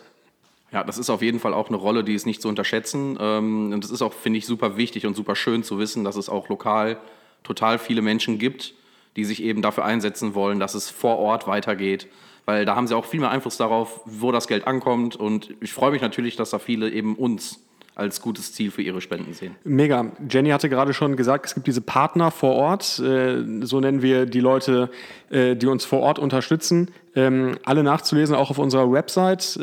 [0.70, 3.18] Ja, das ist auf jeden Fall auch eine Rolle, die ist nicht zu unterschätzen.
[3.20, 6.16] Ähm, und es ist auch, finde ich, super wichtig und super schön zu wissen, dass
[6.16, 6.96] es auch lokal
[7.42, 8.74] total viele Menschen gibt,
[9.16, 12.08] die sich eben dafür einsetzen wollen, dass es vor Ort weitergeht.
[12.44, 15.14] Weil da haben sie auch viel mehr Einfluss darauf, wo das Geld ankommt.
[15.14, 17.60] Und ich freue mich natürlich, dass da viele eben uns
[17.94, 19.54] als gutes Ziel für ihre Spenden sehen.
[19.64, 20.12] Mega.
[20.28, 24.24] Jenny hatte gerade schon gesagt, es gibt diese Partner vor Ort, äh, so nennen wir
[24.24, 24.90] die Leute,
[25.30, 26.90] äh, die uns vor Ort unterstützen.
[27.14, 29.58] Ähm, alle nachzulesen, auch auf unserer Website.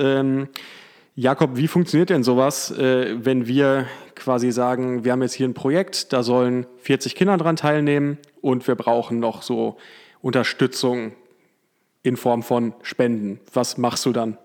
[1.21, 5.53] Jakob, wie funktioniert denn sowas, äh, wenn wir quasi sagen, wir haben jetzt hier ein
[5.53, 9.75] Projekt, da sollen 40 Kinder dran teilnehmen und wir brauchen noch so
[10.21, 11.11] Unterstützung
[12.03, 13.41] in Form von Spenden.
[13.51, 14.37] Was machst du dann?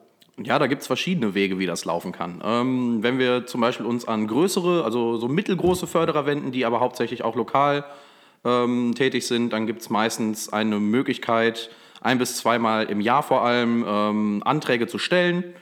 [0.43, 2.43] Ja, da gibt es verschiedene Wege, wie das laufen kann.
[2.45, 6.81] Ähm, wenn wir zum Beispiel uns an größere, also so mittelgroße Förderer wenden, die aber
[6.81, 7.85] hauptsächlich auch lokal
[8.45, 11.71] ähm, tätig sind, dann gibt es meistens eine Möglichkeit,
[12.01, 15.55] ein bis zweimal im Jahr vor allem ähm, Anträge zu stellen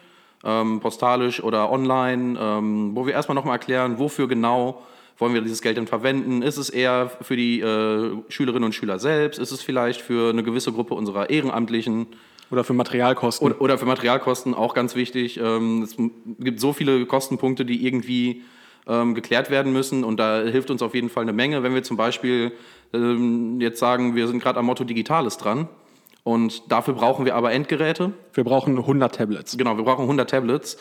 [0.45, 4.83] ähm, postalisch oder online, ähm, wo wir erstmal nochmal erklären, wofür genau
[5.19, 6.43] wollen wir dieses Geld denn verwenden?
[6.43, 9.39] Ist es eher für die äh, Schülerinnen und Schüler selbst?
[9.39, 12.07] Ist es vielleicht für eine gewisse Gruppe unserer Ehrenamtlichen?
[12.51, 13.47] Oder für Materialkosten.
[13.47, 15.39] Oder, oder für Materialkosten, auch ganz wichtig.
[15.39, 15.97] Ähm, es
[16.39, 18.43] gibt so viele Kostenpunkte, die irgendwie
[18.87, 21.63] ähm, geklärt werden müssen und da hilft uns auf jeden Fall eine Menge.
[21.63, 22.53] Wenn wir zum Beispiel
[22.93, 25.69] ähm, jetzt sagen, wir sind gerade am Motto Digitales dran,
[26.25, 28.13] und dafür brauchen wir aber Endgeräte.
[28.33, 29.57] Wir brauchen 100 Tablets.
[29.57, 30.79] Genau, wir brauchen 100 Tablets.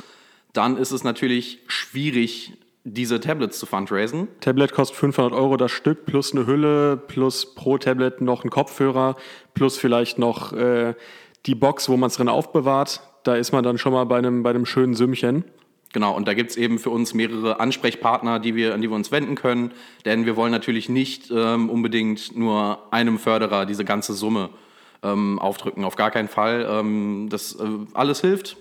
[0.54, 4.28] Dann ist es natürlich schwierig, diese Tablets zu fundraisen.
[4.40, 9.16] Tablet kostet 500 Euro das Stück, plus eine Hülle, plus pro Tablet noch ein Kopfhörer,
[9.54, 10.96] plus vielleicht noch äh,
[11.46, 13.02] die Box, wo man es drin aufbewahrt.
[13.24, 15.46] Da ist man dann schon mal bei einem, bei einem schönen Sümmchen.
[15.94, 18.96] Genau, und da gibt es eben für uns mehrere Ansprechpartner, die wir, an die wir
[18.96, 19.74] uns wenden können.
[20.06, 24.50] Denn wir wollen natürlich nicht ähm, unbedingt nur einem Förderer diese ganze Summe
[25.04, 25.84] ähm, aufdrücken.
[25.84, 26.68] Auf gar keinen Fall.
[26.70, 28.58] Ähm, das äh, alles hilft.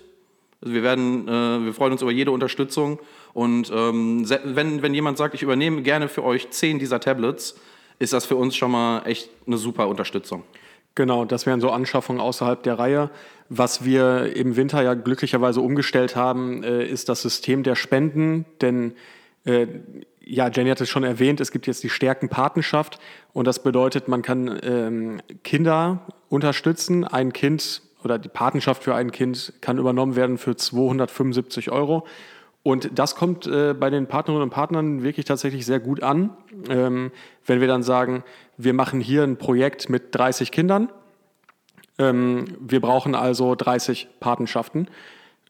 [0.61, 2.99] Also wir werden, äh, wir freuen uns über jede Unterstützung.
[3.33, 7.55] Und ähm, wenn, wenn jemand sagt, ich übernehme gerne für euch zehn dieser Tablets,
[7.99, 10.43] ist das für uns schon mal echt eine super Unterstützung.
[10.95, 13.09] Genau, das wären so Anschaffungen außerhalb der Reihe.
[13.47, 18.45] Was wir im Winter ja glücklicherweise umgestellt haben, äh, ist das System der Spenden.
[18.61, 18.93] Denn
[19.45, 19.67] äh,
[20.31, 22.99] ja, Jenny hat es schon erwähnt, es gibt jetzt die Stärkenpatenschaft
[23.33, 27.03] und das bedeutet, man kann ähm, Kinder unterstützen.
[27.03, 32.07] Ein Kind oder die Patenschaft für ein Kind kann übernommen werden für 275 Euro.
[32.63, 36.29] Und das kommt äh, bei den Partnerinnen und Partnern wirklich tatsächlich sehr gut an,
[36.69, 37.11] ähm,
[37.45, 38.23] wenn wir dann sagen,
[38.55, 40.89] wir machen hier ein Projekt mit 30 Kindern,
[41.97, 44.87] ähm, wir brauchen also 30 Patenschaften.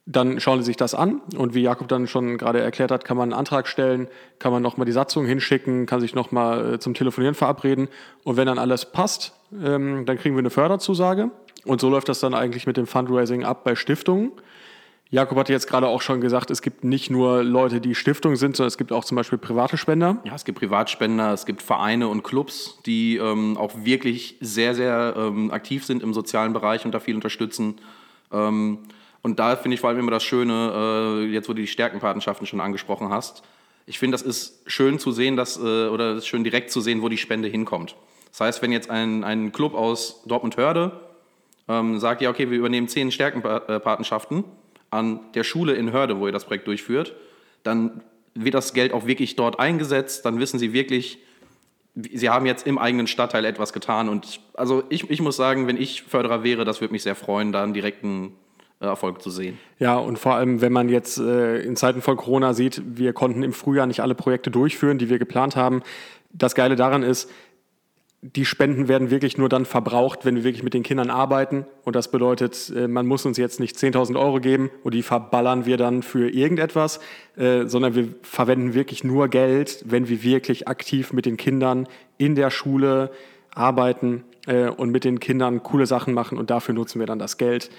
[0.07, 3.17] Dann schauen Sie sich das an und wie Jakob dann schon gerade erklärt hat, kann
[3.17, 4.07] man einen Antrag stellen,
[4.39, 7.87] kann man nochmal die Satzung hinschicken, kann sich nochmal äh, zum Telefonieren verabreden
[8.23, 9.33] und wenn dann alles passt,
[9.63, 11.29] ähm, dann kriegen wir eine Förderzusage
[11.65, 14.31] und so läuft das dann eigentlich mit dem Fundraising ab bei Stiftungen.
[15.11, 18.55] Jakob hatte jetzt gerade auch schon gesagt, es gibt nicht nur Leute, die Stiftung sind,
[18.55, 20.17] sondern es gibt auch zum Beispiel private Spender.
[20.23, 25.13] Ja, es gibt Privatspender, es gibt Vereine und Clubs, die ähm, auch wirklich sehr, sehr
[25.17, 27.75] ähm, aktiv sind im sozialen Bereich und da viel unterstützen.
[28.31, 28.79] Ähm,
[29.21, 32.47] und da finde ich vor allem immer das Schöne, äh, jetzt wo du die Stärkenpatenschaften
[32.47, 33.43] schon angesprochen hast,
[33.85, 36.81] ich finde, das ist schön zu sehen, dass, äh, oder es ist schön direkt zu
[36.81, 37.95] sehen, wo die Spende hinkommt.
[38.29, 40.99] Das heißt, wenn jetzt ein, ein Club aus Dortmund-Hörde
[41.67, 44.43] ähm, sagt, ja, okay, wir übernehmen zehn Stärkenpatenschaften
[44.89, 47.15] an der Schule in Hörde, wo ihr das Projekt durchführt,
[47.63, 48.01] dann
[48.33, 51.17] wird das Geld auch wirklich dort eingesetzt, dann wissen sie wirklich,
[51.95, 54.07] sie haben jetzt im eigenen Stadtteil etwas getan.
[54.07, 57.51] Und also ich, ich muss sagen, wenn ich Förderer wäre, das würde mich sehr freuen,
[57.51, 58.33] da einen direkten
[58.87, 59.57] Erfolg zu sehen.
[59.79, 63.43] Ja, und vor allem, wenn man jetzt äh, in Zeiten von Corona sieht, wir konnten
[63.43, 65.81] im Frühjahr nicht alle Projekte durchführen, die wir geplant haben.
[66.31, 67.29] Das Geile daran ist,
[68.23, 71.65] die Spenden werden wirklich nur dann verbraucht, wenn wir wirklich mit den Kindern arbeiten.
[71.83, 75.65] Und das bedeutet, äh, man muss uns jetzt nicht 10.000 Euro geben und die verballern
[75.65, 76.99] wir dann für irgendetwas,
[77.35, 82.35] äh, sondern wir verwenden wirklich nur Geld, wenn wir wirklich aktiv mit den Kindern in
[82.35, 83.11] der Schule
[83.53, 86.37] arbeiten äh, und mit den Kindern coole Sachen machen.
[86.37, 87.71] Und dafür nutzen wir dann das Geld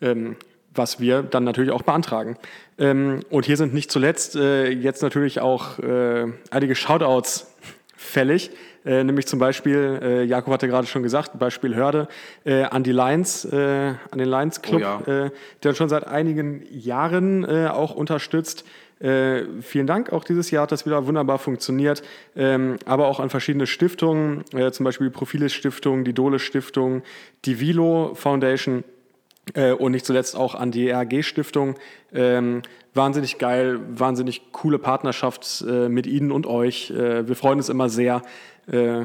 [0.00, 0.36] ähm,
[0.74, 2.36] was wir dann natürlich auch beantragen.
[2.78, 7.54] Ähm, und hier sind nicht zuletzt äh, jetzt natürlich auch äh, einige Shoutouts
[7.96, 8.50] fällig.
[8.84, 12.08] Äh, nämlich zum Beispiel, äh, Jakob hatte gerade schon gesagt, Beispiel Hörde,
[12.44, 15.26] äh, an die Lions, äh, an den Lions Club, Oh ja.
[15.26, 15.30] äh,
[15.62, 18.64] der uns schon seit einigen Jahren äh, auch unterstützt.
[18.98, 22.02] Äh, vielen Dank, auch dieses Jahr hat das wieder wunderbar funktioniert,
[22.36, 27.02] ähm, aber auch an verschiedene Stiftungen, äh, zum Beispiel die Profiles Stiftung, die Dole Stiftung,
[27.46, 28.84] die Vilo Foundation,
[29.54, 31.76] äh, und nicht zuletzt auch an die RG-Stiftung.
[32.12, 32.62] Ähm,
[32.94, 36.90] wahnsinnig geil, wahnsinnig coole Partnerschaft äh, mit Ihnen und euch.
[36.90, 38.22] Äh, wir freuen uns immer sehr
[38.66, 39.04] äh,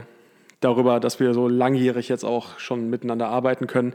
[0.59, 3.93] darüber, dass wir so langjährig jetzt auch schon miteinander arbeiten können.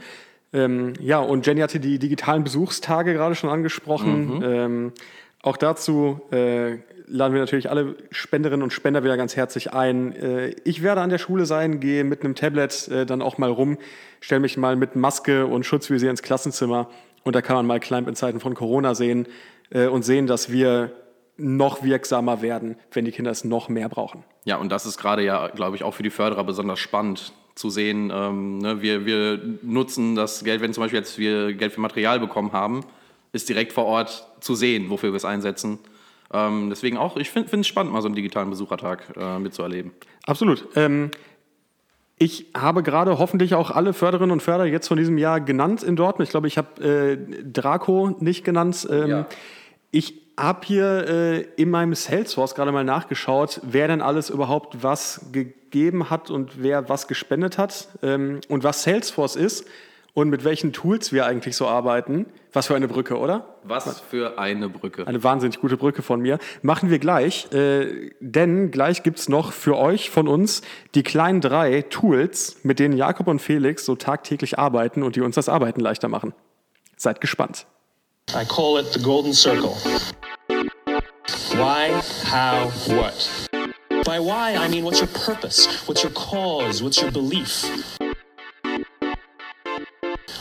[0.53, 4.43] Ähm, ja, und Jenny hatte die digitalen Besuchstage gerade schon angesprochen.
[4.45, 4.93] Ähm,
[5.43, 6.79] auch dazu äh,
[7.11, 10.15] laden wir natürlich alle Spenderinnen und Spender wieder ganz herzlich ein.
[10.15, 13.51] Äh, ich werde an der Schule sein, gehe mit einem Tablet äh, dann auch mal
[13.51, 13.79] rum,
[14.21, 16.89] stelle mich mal mit Maske und Schutzvisier ins Klassenzimmer
[17.25, 19.27] und da kann man mal Climb in Zeiten von Corona sehen
[19.71, 20.93] äh, und sehen, dass wir
[21.37, 24.25] noch wirksamer werden, wenn die Kinder es noch mehr brauchen.
[24.45, 27.71] Ja, und das ist gerade ja, glaube ich, auch für die Förderer besonders spannend zu
[27.71, 28.11] sehen.
[28.15, 32.21] Ähm, ne, wir, wir nutzen das Geld, wenn zum Beispiel jetzt wir Geld für Material
[32.21, 32.85] bekommen haben,
[33.33, 35.79] ist direkt vor Ort zu sehen, wofür wir es einsetzen.
[36.33, 39.93] Ähm, deswegen auch, ich finde es spannend, mal so einen digitalen Besuchertag äh, mitzuerleben.
[40.27, 40.69] Absolut.
[40.77, 41.11] Ähm,
[42.19, 45.97] ich habe gerade hoffentlich auch alle Förderinnen und Förder jetzt von diesem Jahr genannt in
[45.97, 46.29] Dortmund.
[46.29, 48.87] Ich glaube, ich habe äh, Draco nicht genannt.
[48.91, 49.27] Ähm, Ja.
[49.91, 55.27] Ich habe hier äh, in meinem Salesforce gerade mal nachgeschaut, wer denn alles überhaupt was
[55.33, 59.67] gegeben hat und wer was gespendet hat ähm, und was Salesforce ist
[60.15, 62.27] und mit welchen Tools wir eigentlich so arbeiten.
[62.53, 63.57] Was für eine Brücke, oder?
[63.63, 65.07] Was für eine Brücke.
[65.07, 66.39] Eine wahnsinnig gute Brücke von mir.
[66.63, 70.63] Machen wir gleich, äh, denn gleich gibt's noch für euch von uns
[70.95, 75.37] die kleinen drei Tools, mit denen Jakob und Felix so tagtäglich arbeiten und die uns
[75.37, 76.35] das Arbeiten leichter machen.
[76.97, 77.67] Seid gespannt.
[78.31, 79.75] I call it the golden circle.
[81.55, 81.91] Why,
[82.31, 83.49] how, what?
[84.05, 85.69] By why, I mean what's your purpose?
[85.87, 86.83] What's your cause?
[86.83, 87.69] What's your belief?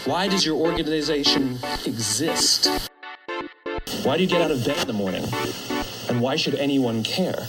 [0.09, 2.67] Why does your organization exist?
[4.03, 5.23] Why do you get out of bed in the morning?
[6.09, 7.47] And why should anyone care?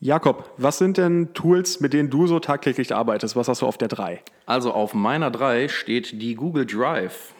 [0.00, 3.36] Jakob, was sind denn Tools, mit denen du so tagtäglich arbeitest?
[3.36, 4.20] Was hast du auf der 3?
[4.46, 7.34] Also auf meiner 3 steht die Google Drive.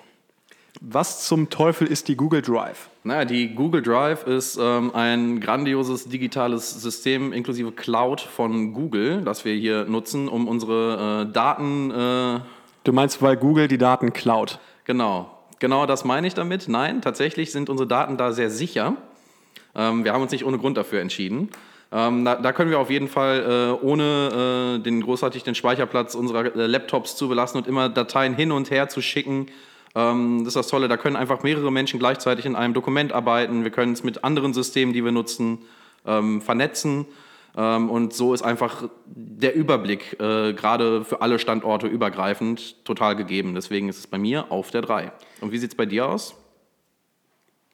[0.81, 2.89] Was zum Teufel ist die Google Drive?
[3.03, 9.45] Naja, die Google Drive ist ähm, ein grandioses digitales System inklusive Cloud von Google, das
[9.45, 12.41] wir hier nutzen, um unsere äh, Daten, äh,
[12.87, 14.61] Du meinst, weil Google die Daten klaut.
[14.85, 15.29] genau,
[15.59, 16.69] genau das meine ich damit.
[16.69, 18.97] Nein, tatsächlich sind unsere Daten da sehr sicher.
[19.75, 21.49] Ähm, wir haben uns nicht ohne Grund dafür entschieden.
[21.91, 26.15] Ähm, da, da, können wir auf jeden Fall, äh, ohne äh, den großartig den Speicherplatz
[26.15, 29.49] unserer äh, Laptops zu belassen und immer Dateien hin und her zu schicken,
[29.97, 30.87] ähm, das ist das Tolle.
[30.87, 33.65] Da können einfach mehrere Menschen gleichzeitig in einem Dokument arbeiten.
[33.65, 35.59] Wir können es mit anderen Systemen, die wir nutzen,
[36.07, 37.07] ähm, vernetzen.
[37.57, 43.55] Ähm, und so ist einfach der Überblick, äh, gerade für alle Standorte übergreifend, total gegeben.
[43.55, 45.13] Deswegen ist es bei mir auf der 3.
[45.41, 46.37] Und wie sieht es bei dir aus?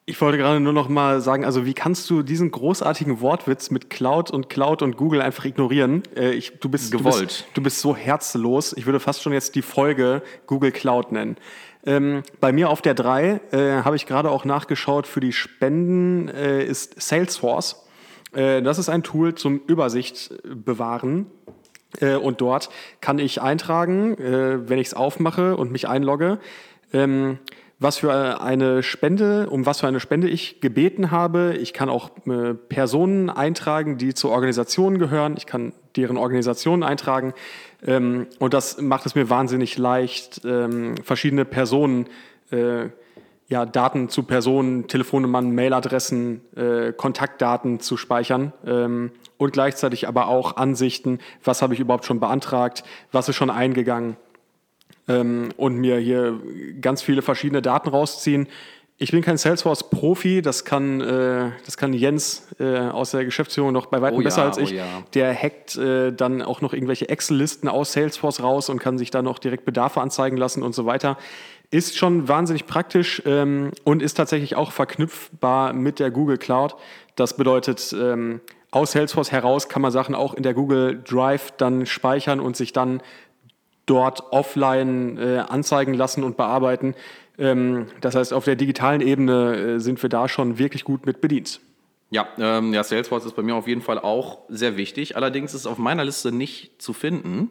[0.05, 3.89] Ich wollte gerade nur noch mal sagen, also wie kannst du diesen großartigen Wortwitz mit
[3.89, 6.03] Cloud und Cloud und Google einfach ignorieren?
[6.15, 7.15] Äh, ich, du, bist, Gewollt.
[7.15, 8.73] Du bist, du bist so herzlos.
[8.73, 11.37] Ich würde fast schon jetzt die Folge Google Cloud nennen.
[11.85, 16.27] Ähm, bei mir auf der 3 äh, habe ich gerade auch nachgeschaut für die Spenden
[16.29, 17.82] äh, ist Salesforce.
[18.33, 21.27] Äh, das ist ein Tool zum Übersicht bewahren.
[21.99, 22.69] Äh, und dort
[23.01, 26.39] kann ich eintragen, äh, wenn ich es aufmache und mich einlogge,
[26.91, 27.39] ähm,
[27.79, 31.57] was für eine Spende, um was für eine Spende ich gebeten habe.
[31.59, 35.35] Ich kann auch äh, Personen eintragen, die zur Organisation gehören.
[35.37, 37.33] Ich kann deren Organisationen eintragen.
[37.85, 42.07] Ähm, und das macht es mir wahnsinnig leicht, ähm, verschiedene Personen,
[42.51, 42.85] äh,
[43.47, 50.57] ja, Daten zu Personen, Telefonnummern, Mailadressen, äh, Kontaktdaten zu speichern ähm, und gleichzeitig aber auch
[50.57, 54.17] Ansichten, was habe ich überhaupt schon beantragt, was ist schon eingegangen
[55.07, 56.39] ähm, und mir hier
[56.81, 58.47] ganz viele verschiedene Daten rausziehen.
[58.97, 63.87] Ich bin kein Salesforce-Profi, das kann, äh, das kann Jens äh, aus der Geschäftsführung noch
[63.87, 64.71] bei weitem Oh ja, besser als ich.
[64.71, 64.85] oh ja.
[65.15, 69.27] Der hackt äh, dann auch noch irgendwelche Excel-Listen aus Salesforce raus und kann sich dann
[69.27, 71.17] auch direkt Bedarfe anzeigen lassen und so weiter.
[71.73, 76.75] Ist schon wahnsinnig praktisch ähm, und ist tatsächlich auch verknüpfbar mit der Google Cloud.
[77.15, 81.87] Das bedeutet, ähm, aus Salesforce heraus kann man Sachen auch in der Google Drive dann
[81.87, 83.01] speichern und sich dann
[83.87, 86.93] dort offline äh, anzeigen lassen und bearbeiten.
[87.39, 91.21] Ähm, das heißt, auf der digitalen Ebene äh, sind wir da schon wirklich gut mit
[91.21, 91.59] bedient.
[92.11, 95.15] Ja, ähm, ja, Salesforce ist bei mir auf jeden Fall auch sehr wichtig.
[95.15, 97.49] Allerdings ist es auf meiner Liste nicht zu finden.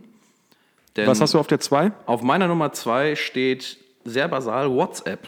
[0.95, 1.91] Denn Was hast du auf der 2?
[2.07, 5.27] Auf meiner Nummer 2 steht sehr basal WhatsApp.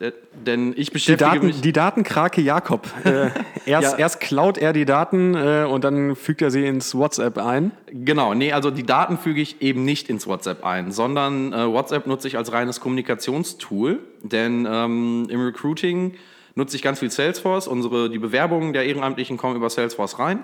[0.00, 0.12] D-
[0.46, 1.60] Denn ich Die, beschäftige Daten, mich...
[1.60, 2.86] die Datenkrake Jakob.
[3.04, 3.28] Äh,
[3.66, 3.98] erst, Ja.
[3.98, 7.72] erst klaut er die Daten äh, und dann fügt er sie ins WhatsApp ein.
[7.90, 12.06] Genau, nee, also die Daten füge ich eben nicht ins WhatsApp ein, sondern äh, WhatsApp
[12.06, 16.14] nutze ich als reines Kommunikationstool, denn ähm, im Recruiting
[16.54, 17.68] nutze ich ganz viel Salesforce.
[17.68, 20.38] Unsere, die Bewerbungen der Ehrenamtlichen kommen über Salesforce rein.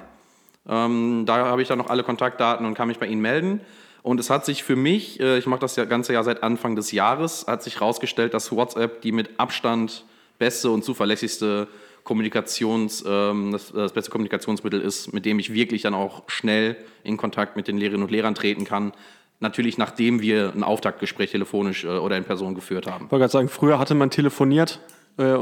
[0.69, 3.61] Ähm, da habe ich dann noch alle Kontaktdaten und kann mich bei Ihnen melden.
[4.03, 6.77] Und es hat sich für mich, äh, ich mache das ja ganze Jahr seit Anfang
[6.77, 10.05] des Jahres, hat sich herausgestellt, dass WhatsApp die mit Abstand
[10.39, 11.69] beste und zuverlässigste
[12.05, 17.17] Kommunikations, ähm, das, das beste Kommunikationsmittel ist, mit dem ich wirklich dann auch schnell in
[17.17, 18.93] Kontakt mit den Lehrerinnen und Lehrern treten kann.
[19.41, 23.07] Natürlich, nachdem wir ein Auftaktgespräch telefonisch äh, oder in Person geführt haben.
[23.07, 24.81] Ich wollte gerade sagen, früher hatte man telefoniert.
[25.19, 25.37] Äh,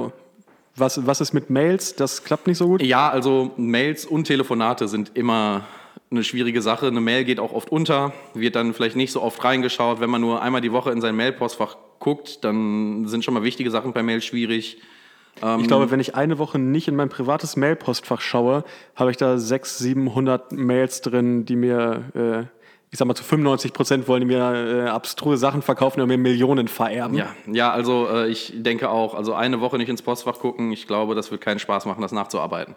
[0.74, 1.94] was, was ist mit Mails?
[1.94, 2.82] Das klappt nicht so gut.
[2.82, 5.64] Ja, also Mails und Telefonate sind immer
[6.10, 6.86] eine schwierige Sache.
[6.86, 10.00] Eine Mail geht auch oft unter, wird dann vielleicht nicht so oft reingeschaut.
[10.00, 13.70] Wenn man nur einmal die Woche in sein Mailpostfach guckt, dann sind schon mal wichtige
[13.70, 14.78] Sachen bei Mail schwierig.
[15.58, 19.36] Ich glaube, wenn ich eine Woche nicht in mein privates Mailpostfach schaue, habe ich da
[19.36, 22.40] 600, 700 Mails drin, die mir, äh,
[22.90, 26.16] ich sag mal, zu 95 Prozent wollen die mir äh, abstruse Sachen verkaufen und mir
[26.16, 27.18] Millionen vererben.
[27.18, 30.86] Ja, ja also äh, ich denke auch, also eine Woche nicht ins Postfach gucken, ich
[30.86, 32.74] glaube, das wird keinen Spaß machen, das nachzuarbeiten.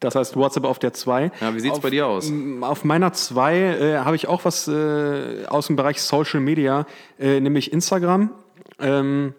[0.00, 1.30] Das heißt WhatsApp auf der 2.
[1.40, 2.32] Ja, wie sieht's Auf- bei dir aus?
[2.62, 6.86] Auf meiner 2 äh, habe ich auch was äh, aus dem Bereich Social Media,
[7.18, 8.30] äh, nämlich Instagram,
[8.78, 9.34] ähm,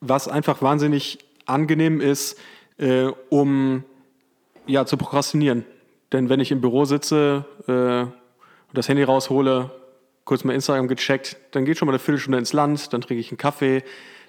[0.00, 2.38] was einfach wahnsinnig angenehm ist,
[2.78, 3.84] äh, um
[4.66, 5.66] ja, zu prokrastinieren.
[6.12, 8.12] Denn wenn ich im Büro sitze äh, und
[8.72, 9.70] das Handy raushole,
[10.24, 13.30] kurz mal Instagram gecheckt, dann geht schon mal eine Viertelstunde ins Land, dann trinke ich
[13.30, 13.82] einen Kaffee,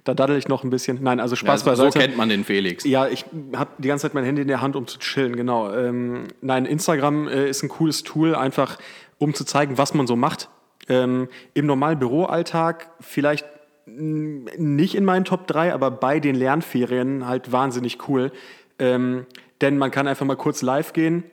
[0.04, 1.00] da daddel ich noch ein bisschen.
[1.02, 2.00] Nein, also Spaß Ja, so beiseite.
[2.00, 2.84] kennt man den Felix.
[2.84, 3.26] Ja, ich
[3.56, 5.72] habe die ganze Zeit mein Handy in der Hand, um zu chillen, genau.
[5.74, 8.78] Ähm, nein, Instagram äh, ist ein cooles Tool, einfach
[9.18, 10.50] um zu zeigen, was man so macht.
[10.90, 13.46] Ähm, Im normalen Büroalltag vielleicht
[13.86, 18.32] mh, nicht in meinen Top 3, aber bei den Lernferien halt wahnsinnig cool.
[18.80, 19.26] Ähm,
[19.62, 21.24] denn man kann einfach mal kurz live gehen,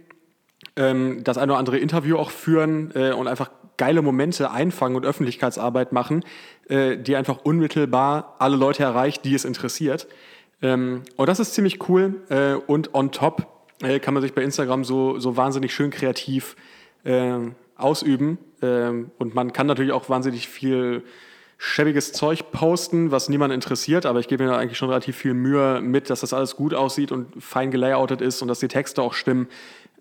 [0.77, 3.51] ähm, das eine oder andere Interview auch führen äh, und einfach
[3.81, 6.23] geile Momente einfangen und Öffentlichkeitsarbeit machen,
[6.69, 10.07] äh, die einfach unmittelbar alle Leute erreicht, die es interessiert.
[10.61, 12.21] Ähm, und das ist ziemlich cool.
[12.29, 13.47] Äh, und on top
[13.83, 16.57] äh, kann man sich bei Instagram so, so wahnsinnig schön kreativ
[17.05, 17.39] äh,
[17.75, 18.37] ausüben.
[18.61, 21.03] Ähm, und man kann natürlich auch wahnsinnig viel
[21.57, 25.33] schäbiges Zeug posten, was niemand interessiert, aber ich gebe mir da eigentlich schon relativ viel
[25.33, 29.01] Mühe mit, dass das alles gut aussieht und fein gelayoutet ist und dass die Texte
[29.01, 29.49] auch stimmen.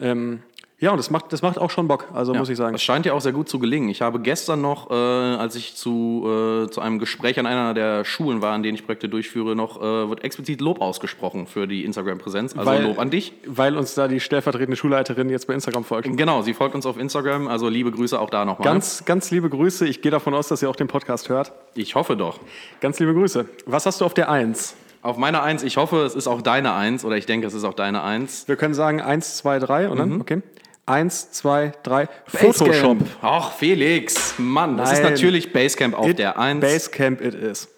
[0.02, 0.42] Ähm,
[0.82, 2.72] Ja, und das macht, das macht auch schon Bock, also muss ich sagen.
[2.72, 3.90] Das scheint ja auch sehr gut zu gelingen.
[3.90, 8.06] Ich habe gestern noch, äh, als ich zu, äh, zu einem Gespräch an einer der
[8.06, 11.84] Schulen war, an denen ich Projekte durchführe, noch äh, wird explizit Lob ausgesprochen für die
[11.84, 12.56] Instagram-Präsenz.
[12.56, 13.34] Also Weil- Lob an dich.
[13.46, 16.16] Weil uns da die stellvertretende Schulleiterin jetzt bei Instagram folgt.
[16.16, 18.66] Genau, sie folgt uns auf Instagram, also liebe Grüße auch da nochmal.
[18.66, 19.86] Ganz, ganz liebe Grüße.
[19.86, 21.52] Ich gehe davon aus, dass ihr auch den Podcast hört.
[21.76, 22.40] Ich hoffe doch.
[22.80, 23.46] Ganz liebe Grüße.
[23.66, 24.76] Was hast du auf der Eins?
[25.02, 27.64] Auf meiner Eins, ich hoffe, es ist auch deine Eins oder ich denke, es ist
[27.66, 28.48] auch deine Eins.
[28.48, 30.00] Wir können sagen eins, zwei, drei und Mhm.
[30.00, 30.42] dann, okay.
[30.90, 32.08] Eins, zwei, drei.
[32.26, 32.98] Photoshop.
[33.22, 35.12] Ach, Felix, Mann, das ist Nein.
[35.14, 36.62] natürlich Basecamp auf It- der Eins.
[36.62, 37.70] Basecamp it is.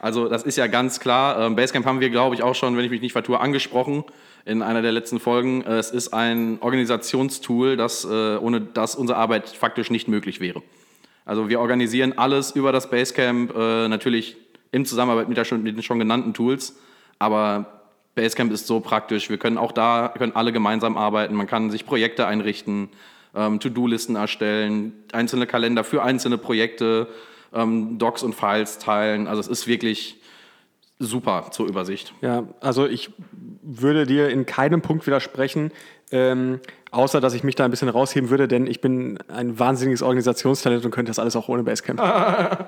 [0.00, 1.40] Also das ist ja ganz klar.
[1.40, 4.04] Ähm, Basecamp haben wir, glaube ich, auch schon, wenn ich mich nicht vertue, angesprochen
[4.44, 5.62] in einer der letzten Folgen.
[5.62, 10.62] Äh, Es ist ein Organisationstool, das, äh, ohne das unsere Arbeit faktisch nicht möglich wäre.
[11.24, 14.36] Also wir organisieren alles über das Basecamp, äh, natürlich
[14.72, 16.76] in Zusammenarbeit mit den schon genannten Tools.
[17.18, 17.75] Aber
[18.16, 19.30] Basecamp ist so praktisch.
[19.30, 21.34] Wir können auch da, können alle gemeinsam arbeiten.
[21.34, 22.88] Man kann sich Projekte einrichten,
[23.34, 27.08] ähm, To-Do-Listen erstellen, einzelne Kalender für einzelne Projekte,
[27.54, 29.28] ähm, Docs und Files teilen.
[29.28, 30.16] Also es ist wirklich
[30.98, 32.14] super zur Übersicht.
[32.22, 33.10] Ja, also ich
[33.62, 35.70] würde dir in keinem Punkt widersprechen,
[36.10, 36.60] ähm,
[36.90, 40.86] außer dass ich mich da ein bisschen rausheben würde, denn ich bin ein wahnsinniges Organisationstalent
[40.86, 42.00] und könnte das alles auch ohne Basecamp.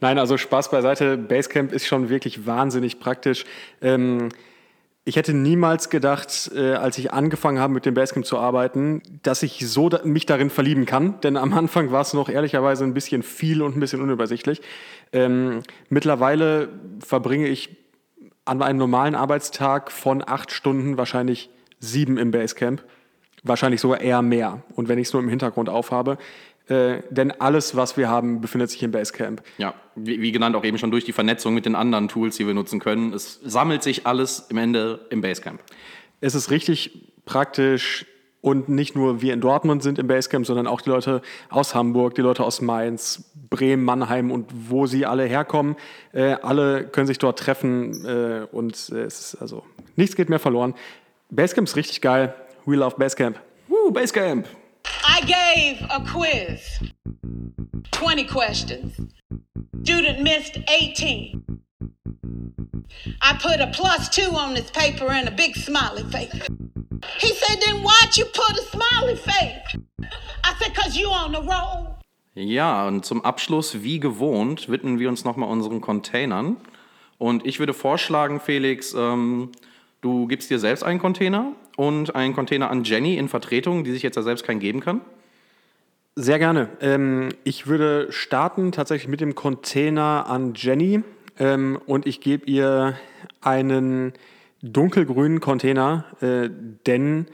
[0.00, 1.16] Nein, also Spaß beiseite.
[1.16, 3.46] Basecamp ist schon wirklich wahnsinnig praktisch.
[3.80, 4.28] Ähm,
[5.08, 9.42] ich hätte niemals gedacht, äh, als ich angefangen habe, mit dem Basecamp zu arbeiten, dass
[9.42, 11.18] ich so da, mich darin verlieben kann.
[11.22, 14.60] Denn am Anfang war es noch ehrlicherweise ein bisschen viel und ein bisschen unübersichtlich.
[15.14, 16.68] Ähm, mittlerweile
[17.00, 17.74] verbringe ich
[18.44, 21.48] an einem normalen Arbeitstag von acht Stunden wahrscheinlich
[21.80, 22.84] sieben im Basecamp.
[23.42, 24.62] Wahrscheinlich sogar eher mehr.
[24.74, 26.18] Und wenn ich es nur im Hintergrund aufhabe.
[26.68, 29.42] Äh, denn alles, was wir haben, befindet sich im Basecamp.
[29.56, 32.46] Ja, wie, wie genannt auch eben schon durch die Vernetzung mit den anderen Tools, die
[32.46, 33.12] wir nutzen können.
[33.14, 35.60] Es sammelt sich alles im Ende im Basecamp.
[36.20, 38.06] Es ist richtig praktisch
[38.40, 42.14] und nicht nur wir in Dortmund sind im Basecamp, sondern auch die Leute aus Hamburg,
[42.14, 45.76] die Leute aus Mainz, Bremen, Mannheim und wo sie alle herkommen.
[46.12, 49.64] Äh, alle können sich dort treffen äh, und äh, es ist also
[49.96, 50.74] nichts geht mehr verloren.
[51.30, 52.34] Basecamp ist richtig geil.
[52.66, 53.40] We love Basecamp.
[53.68, 54.46] Woo, Basecamp!
[55.10, 56.60] I gave a quiz.
[57.92, 59.00] 20 questions.
[59.82, 61.42] Student missed 18.
[63.22, 66.46] I put a plus two on this paper and a big smiley face.
[67.18, 69.76] He said, then why'd you put a smiley face?
[70.44, 71.94] I said, cause you on the roll.
[72.34, 76.56] Ja, und zum Abschluss, wie gewohnt, widmen wir uns nochmal unseren Containern.
[77.16, 79.50] Und ich würde vorschlagen, Felix, ähm,
[80.00, 84.02] du gibst dir selbst einen Container und einen Container an Jenny in Vertretung, die sich
[84.02, 85.00] jetzt ja selbst keinen geben kann.
[86.16, 86.68] Sehr gerne.
[86.80, 91.02] Ähm, ich würde starten tatsächlich mit dem Container an Jenny
[91.38, 92.98] ähm, und ich gebe ihr
[93.40, 94.12] einen
[94.60, 96.50] dunkelgrünen Container, äh,
[96.86, 97.26] denn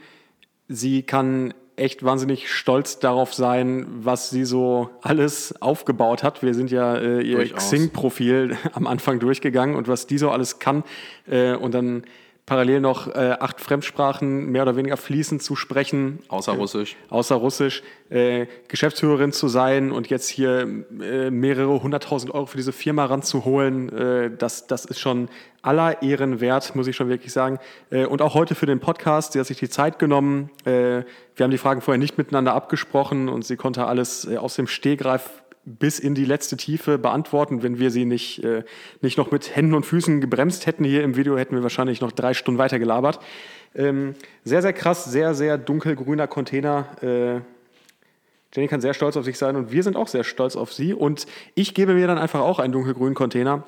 [0.67, 6.41] sie kann echt wahnsinnig stolz darauf sein, was sie so alles aufgebaut hat.
[6.41, 7.53] Wir sind ja äh, ihr.
[7.53, 10.83] Xing-Profil am Anfang durchgegangen und was die so alles kann
[11.27, 12.03] äh, und dann
[12.45, 16.95] parallel noch äh, acht Fremdsprachen mehr oder weniger fließend zu sprechen Außer Russisch.
[17.09, 20.67] außer Russisch, äh, Geschäftsführerin zu sein und jetzt hier
[21.01, 25.29] äh, mehrere hunderttausend Euro für diese Firma ranzuholen, äh, das, das ist schon
[25.63, 27.57] aller Ehren wert, muss ich schon wirklich sagen.
[27.89, 30.51] Äh, und auch heute für den Podcast, sie hat sich die Zeit genommen.
[30.65, 31.03] Äh,
[31.35, 34.67] wir haben die Fragen vorher nicht miteinander abgesprochen und sie konnte alles äh, aus dem
[34.67, 37.63] Stehgreif bis in die letzte Tiefe beantworten.
[37.63, 38.63] Wenn wir sie nicht, äh,
[39.01, 42.11] nicht noch mit Händen und Füßen gebremst hätten hier im Video, hätten wir wahrscheinlich noch
[42.11, 43.19] drei Stunden weiter gelabert.
[43.73, 44.13] Ähm,
[44.43, 46.87] sehr, sehr krass, sehr, sehr dunkelgrüner Container.
[47.01, 47.41] Äh,
[48.55, 50.93] Jenny kann sehr stolz auf sich sein und wir sind auch sehr stolz auf sie.
[50.93, 53.63] Und ich gebe mir dann einfach auch einen dunkelgrünen Container,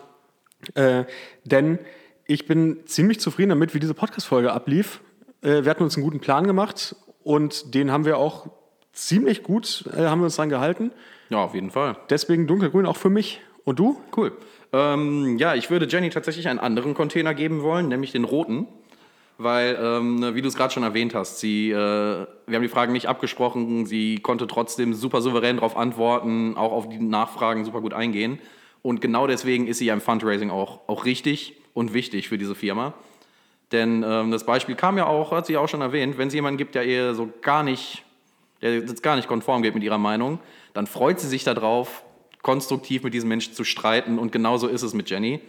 [0.76, 1.04] äh,
[1.44, 1.80] denn
[2.26, 5.02] ich bin ziemlich zufrieden damit, wie diese Podcast-Folge ablief.
[5.42, 8.48] Äh, wir hatten uns einen guten Plan gemacht und den haben wir auch
[8.94, 10.92] ziemlich gut, äh, haben wir uns dran gehalten.
[11.30, 11.98] Ja, auf jeden Fall.
[12.10, 13.42] Deswegen dunkelgrün auch für mich.
[13.64, 14.00] Und du?
[14.16, 14.32] Cool.
[14.72, 18.68] Ähm, ja, ich würde Jenny tatsächlich einen anderen Container geben wollen, nämlich den roten.
[19.40, 22.92] Weil, ähm, wie du es gerade schon erwähnt hast, sie, äh, wir haben die Fragen
[22.92, 27.94] nicht abgesprochen, sie konnte trotzdem super souverän darauf antworten, auch auf die Nachfragen super gut
[27.94, 28.40] eingehen.
[28.82, 32.56] Und genau deswegen ist sie ja im Fundraising auch, auch richtig und wichtig für diese
[32.56, 32.96] Firma.
[33.72, 36.34] Denn ähm, das Beispiel kam ja auch, hat sie ja auch schon erwähnt, wenn es
[36.34, 38.04] jemanden gibt, der ihr so gar nicht,
[38.62, 40.40] der jetzt gar nicht konform geht mit ihrer Meinung,
[40.74, 42.04] dann freut sie sich darauf,
[42.42, 44.20] konstruktiv mit diesen Menschen zu streiten.
[44.20, 45.42] Und genauso ist es mit Jenny.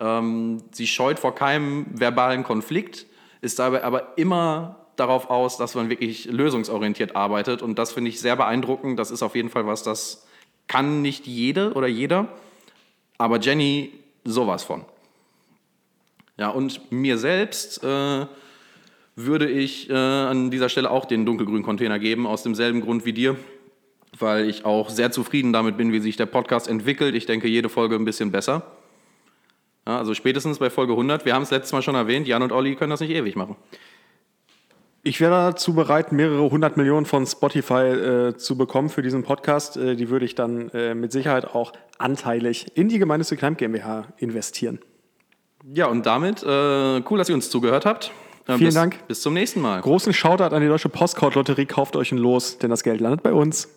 [0.00, 3.06] Ähm, sie scheut vor keinem verbalen Konflikt,
[3.40, 7.62] ist dabei aber immer darauf aus, dass man wirklich lösungsorientiert arbeitet.
[7.62, 8.98] Und das finde ich sehr beeindruckend.
[8.98, 10.26] Das ist auf jeden Fall was, das
[10.66, 12.28] kann nicht jede oder jeder.
[13.18, 13.92] Aber Jenny
[14.24, 14.84] sowas von.
[16.36, 18.26] Ja, und mir selbst äh,
[19.14, 23.12] würde ich äh, an dieser Stelle auch den dunkelgrünen Container geben, aus demselben Grund wie
[23.12, 23.36] dir,
[24.18, 27.14] weil ich auch sehr zufrieden damit bin, wie sich der Podcast entwickelt.
[27.14, 28.62] Ich denke, jede Folge ein bisschen besser.
[29.86, 32.52] Ja, also spätestens bei Folge 100, wir haben es letztes Mal schon erwähnt, Jan und
[32.52, 33.56] Olli können das nicht ewig machen.
[35.06, 39.76] Ich wäre dazu bereit, mehrere hundert Millionen von Spotify äh, zu bekommen für diesen Podcast.
[39.76, 44.06] Äh, die würde ich dann äh, mit Sicherheit auch anteilig in die Gemeinnützige Climb GmbH
[44.16, 44.78] investieren.
[45.74, 48.12] Ja, und damit, äh, cool, dass ihr uns zugehört habt.
[48.46, 49.06] Äh, Vielen bis, Dank.
[49.06, 49.82] Bis zum nächsten Mal.
[49.82, 51.66] Großen Shoutout an die Deutsche Postcard-Lotterie.
[51.66, 53.68] Kauft euch ein Los, denn das Geld landet bei uns.